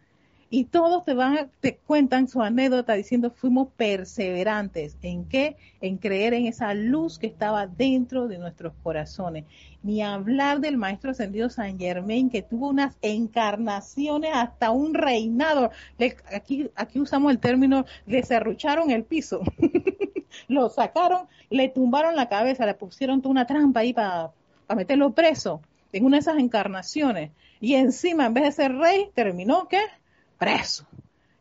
[0.53, 4.97] Y todos te van, te cuentan su anécdota diciendo fuimos perseverantes.
[5.01, 5.57] ¿En qué?
[5.81, 9.45] En creer en esa luz que estaba dentro de nuestros corazones.
[9.85, 15.71] Ni hablar del maestro ascendido San Germain que tuvo unas encarnaciones hasta un reinado.
[16.35, 19.43] aquí, aquí usamos el término, le cerrucharon el piso.
[20.49, 24.33] lo sacaron, le tumbaron la cabeza, le pusieron toda una trampa ahí para
[24.75, 25.61] meterlo preso
[25.93, 27.31] en una de esas encarnaciones.
[27.61, 29.81] Y encima, en vez de ser rey, terminó, ¿qué?
[30.41, 30.87] Preso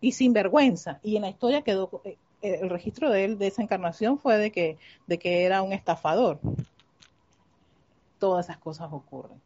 [0.02, 1.00] y sin vergüenza.
[1.02, 4.52] Y en la historia quedó, eh, el registro de él, de esa encarnación, fue de
[4.52, 4.78] que,
[5.08, 6.40] de que era un estafador.
[8.20, 9.42] Todas esas cosas ocurren.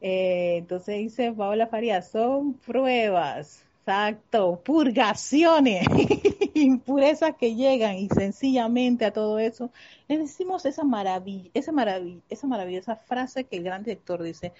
[0.00, 5.86] Eh, entonces dice Paola Farías, son pruebas, exacto, purgaciones,
[6.54, 9.70] impurezas que llegan y sencillamente a todo eso
[10.08, 14.52] le decimos esa maravilla, esa maravilla, esa maravillosa frase que el gran director dice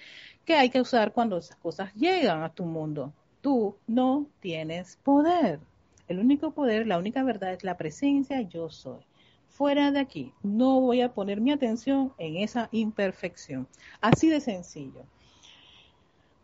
[0.45, 3.13] que hay que usar cuando esas cosas llegan a tu mundo
[3.45, 5.59] tú no tienes poder.
[6.07, 9.01] El único poder, la única verdad es la presencia yo soy.
[9.49, 13.67] Fuera de aquí, no voy a poner mi atención en esa imperfección.
[14.01, 15.03] Así de sencillo.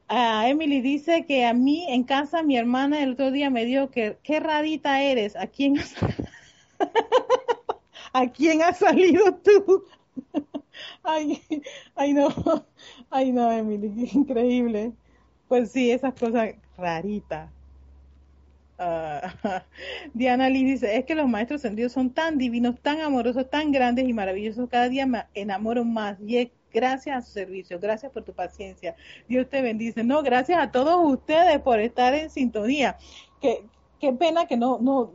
[0.09, 4.19] Emily dice que a mí en casa mi hermana el otro día me dijo que
[4.21, 5.95] qué rarita eres, ¿a quién has,
[8.13, 9.85] ¿A quién has salido tú?
[11.03, 11.41] ay,
[11.95, 12.29] ay no,
[13.09, 14.91] ay no Emily, increíble.
[15.47, 17.51] Pues sí, esas cosas rarita.
[18.77, 19.33] Ah,
[20.13, 24.07] Diana Lee dice, es que los maestros sentidos son tan divinos, tan amorosos, tan grandes
[24.07, 24.67] y maravillosos.
[24.69, 28.95] Cada día me enamoro más y es gracias a su servicio, gracias por tu paciencia.
[29.27, 30.03] Dios te bendice.
[30.03, 32.97] No, gracias a todos ustedes por estar en sintonía.
[33.39, 33.63] Qué,
[33.99, 35.11] qué pena que no, no,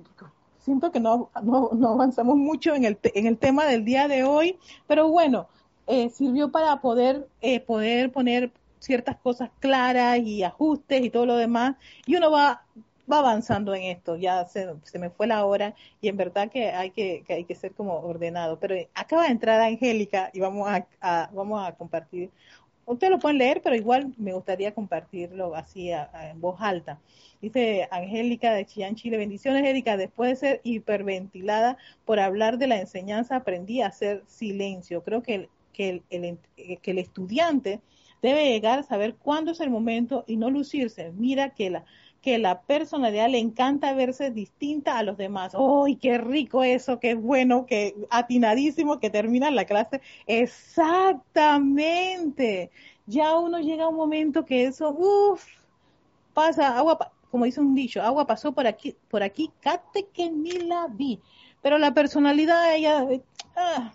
[0.61, 4.59] siento que no, no, avanzamos mucho en el, en el tema del día de hoy,
[4.87, 5.49] pero bueno,
[5.87, 8.53] eh, sirvió para poder, eh, poder poner
[8.87, 11.75] ciertas cosas claras y ajustes y todo lo demás,
[12.07, 12.65] y uno va,
[13.11, 16.71] va avanzando en esto, ya se, se me fue la hora y en verdad que
[16.71, 20.69] hay que, que hay que ser como ordenado, pero acaba de entrar Angélica y vamos
[21.01, 22.31] a, vamos a compartir,
[22.85, 27.01] ustedes lo pueden leer, pero igual me gustaría compartirlo así en voz alta.
[27.43, 32.79] Dice Angélica de Chillán, Chile, bendiciones Erika, después de ser hiperventilada por hablar de la
[32.79, 35.03] enseñanza aprendí a hacer silencio.
[35.03, 36.39] Creo que que el,
[36.81, 37.81] que el estudiante
[38.27, 41.13] Debe llegar a saber cuándo es el momento y no lucirse.
[41.13, 41.85] Mira que la,
[42.21, 45.53] que la personalidad le encanta verse distinta a los demás.
[45.57, 46.99] ¡Uy, qué rico eso!
[46.99, 47.67] ¡Qué bueno!
[47.67, 50.01] ¡Qué atinadísimo que termina la clase!
[50.27, 52.73] Exactamente.
[53.07, 55.45] Ya uno llega a un momento que eso, uff,
[56.35, 60.51] pasa, agua, como dice un dicho, agua pasó por aquí, por aquí, cate que ni
[60.51, 61.21] la vi.
[61.63, 63.07] Pero la personalidad, ella,
[63.55, 63.93] ah,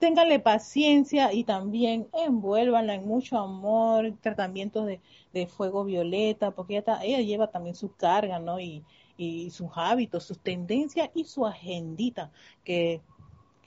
[0.00, 5.00] ténganle paciencia y también envuélvanla en mucho amor, tratamientos de,
[5.32, 8.58] de fuego violeta, porque ella, ella, lleva también su carga, ¿no?
[8.58, 8.82] Y,
[9.18, 12.32] y sus hábitos, sus tendencias y su agendita,
[12.64, 13.02] que,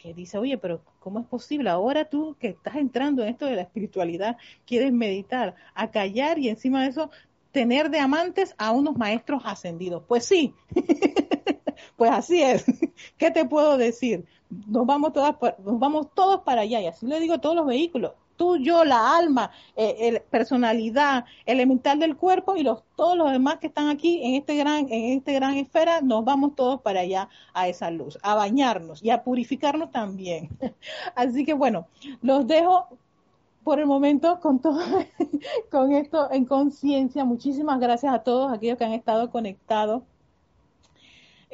[0.02, 1.70] que dice, oye, pero ¿cómo es posible?
[1.70, 6.50] Ahora tú que estás entrando en esto de la espiritualidad, quieres meditar, a callar y
[6.50, 7.12] encima de eso
[7.54, 10.04] tener de amantes a unos maestros ascendidos.
[10.06, 10.54] Pues sí,
[11.96, 12.66] pues así es.
[13.18, 14.26] ¿Qué te puedo decir?
[14.68, 17.66] nos vamos todas nos vamos todos para allá y así le digo a todos los
[17.66, 23.32] vehículos tú yo la alma eh, el, personalidad elemental del cuerpo y los todos los
[23.32, 27.02] demás que están aquí en este gran en este gran esfera nos vamos todos para
[27.02, 30.50] allá a esa luz a bañarnos y a purificarnos también
[31.16, 31.88] así que bueno
[32.22, 32.90] los dejo
[33.64, 34.80] por el momento con todo
[35.72, 40.04] con esto en conciencia muchísimas gracias a todos aquellos que han estado conectados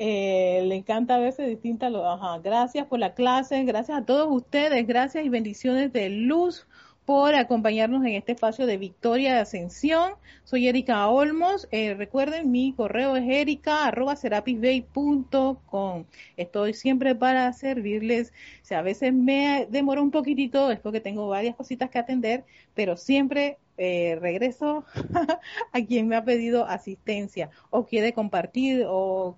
[0.01, 1.87] eh, le encanta verse distinta.
[1.87, 2.39] Ajá.
[2.39, 6.68] Gracias por la clase, gracias a todos ustedes, gracias y bendiciones de luz
[7.09, 10.13] por acompañarnos en este espacio de Victoria de Ascensión.
[10.43, 11.67] Soy Erika Olmos.
[11.71, 16.03] Eh, recuerden, mi correo es erica.serapisbay.com.
[16.37, 18.31] Estoy siempre para servirles.
[18.61, 22.43] Si a veces me demoro un poquitito, es porque tengo varias cositas que atender,
[22.75, 24.85] pero siempre eh, regreso
[25.73, 29.35] a quien me ha pedido asistencia o quiere compartir o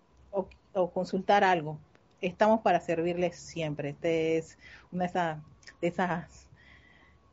[0.74, 1.78] o consultar algo,
[2.22, 3.89] estamos para servirles siempre.
[3.89, 4.57] Este es
[4.91, 5.38] una de esas,
[5.82, 6.47] de esas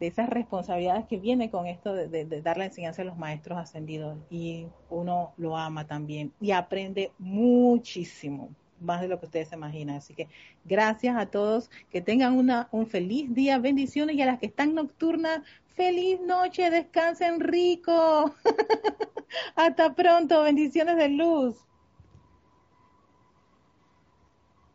[0.01, 5.33] responsabilidades que viene con esto de, dar la enseñanza a los maestros ascendidos y uno
[5.37, 9.97] lo ama también y aprende muchísimo, más de lo que ustedes se imaginan.
[9.97, 10.29] Así que
[10.65, 14.75] gracias a todos, que tengan una, un feliz día, bendiciones y a las que están
[14.75, 15.43] nocturnas,
[15.75, 18.35] feliz noche, descansen rico.
[19.57, 21.68] Hasta pronto, bendiciones de luz.